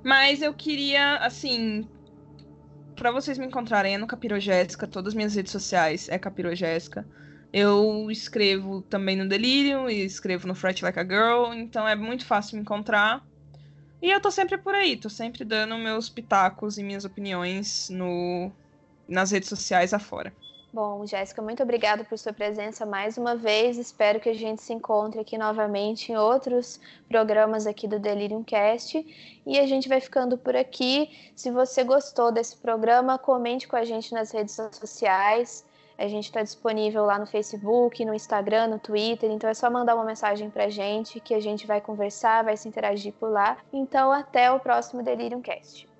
Mas 0.03 0.41
eu 0.41 0.53
queria, 0.53 1.17
assim, 1.17 1.88
para 2.95 3.12
vocês 3.12 3.38
me 3.38 3.45
encontrarem 3.45 3.95
é 3.95 3.97
no 3.97 4.08
Capirogésica, 4.08 4.88
todas 4.88 5.12
as 5.12 5.15
minhas 5.15 5.36
redes 5.36 5.51
sociais 5.51 6.08
é 6.10 6.17
Capirogésica. 6.17 7.08
Eu 7.51 8.12
escrevo 8.12 8.82
também 8.82 9.15
no 9.15 9.27
Delirium 9.27 9.89
e 9.89 10.03
escrevo 10.03 10.47
no 10.47 10.56
Fright 10.56 10.84
Like 10.84 10.99
a 10.99 11.03
Girl, 11.03 11.53
então 11.53 11.88
é 11.88 11.95
muito 11.95 12.25
fácil 12.25 12.56
me 12.56 12.62
encontrar. 12.62 13.25
E 14.02 14.12
eu 14.12 14.22
tô 14.22 14.30
sempre 14.30 14.58
por 14.58 14.76
aí, 14.76 14.96
tô 14.96 15.10
sempre 15.10 15.44
dando 15.44 15.78
meus 15.78 16.10
pitacos 16.10 16.78
e 16.78 16.84
minhas 16.84 17.04
opiniões 17.04 17.90
no, 17.90 18.52
nas 19.08 19.32
redes 19.32 19.50
sociais 19.50 19.94
afora. 19.94 20.32
Bom, 20.72 21.06
Jéssica, 21.08 21.42
muito 21.42 21.64
obrigada 21.64 22.04
por 22.04 22.20
sua 22.20 22.34
presença 22.34 22.86
mais 22.86 23.18
uma 23.18 23.36
vez. 23.36 23.78
Espero 23.78 24.20
que 24.20 24.30
a 24.30 24.34
gente 24.34 24.62
se 24.62 24.74
encontre 24.74 25.20
aqui 25.20 25.36
novamente 25.36 26.12
em 26.12 26.18
outros 26.18 26.80
programas 27.10 27.66
aqui 27.66 27.88
do 27.88 28.00
Delirium 28.00 28.44
Cast. 28.44 29.04
E 29.46 29.58
a 29.58 29.66
gente 29.66 29.90
vai 29.90 30.00
ficando 30.00 30.38
por 30.38 30.56
aqui. 30.56 31.10
Se 31.36 31.50
você 31.50 31.84
gostou 31.84 32.32
desse 32.32 32.58
programa, 32.58 33.18
comente 33.18 33.68
com 33.68 33.76
a 33.76 33.84
gente 33.84 34.14
nas 34.14 34.32
redes 34.32 34.56
sociais. 34.74 35.66
A 35.98 36.08
gente 36.08 36.26
está 36.26 36.44
disponível 36.44 37.06
lá 37.06 37.18
no 37.18 37.26
Facebook, 37.26 38.06
no 38.06 38.14
Instagram, 38.14 38.68
no 38.68 38.80
Twitter, 38.80 39.32
então 39.32 39.50
é 39.50 39.54
só 39.54 39.70
mandar 39.70 39.96
uma 39.96 40.06
mensagem 40.06 40.50
pra 40.50 40.70
gente 40.70 41.20
que 41.20 41.34
a 41.34 41.40
gente 41.40 41.66
vai 41.66 41.82
conversar, 41.82 42.44
vai 42.44 42.56
se 42.56 42.68
interagir 42.68 43.14
por 43.14 43.32
lá. 43.32 43.58
Então, 43.74 44.12
até 44.12 44.52
o 44.52 44.60
próximo 44.60 45.02
Delirium 45.02 45.42
Cast. 45.42 45.97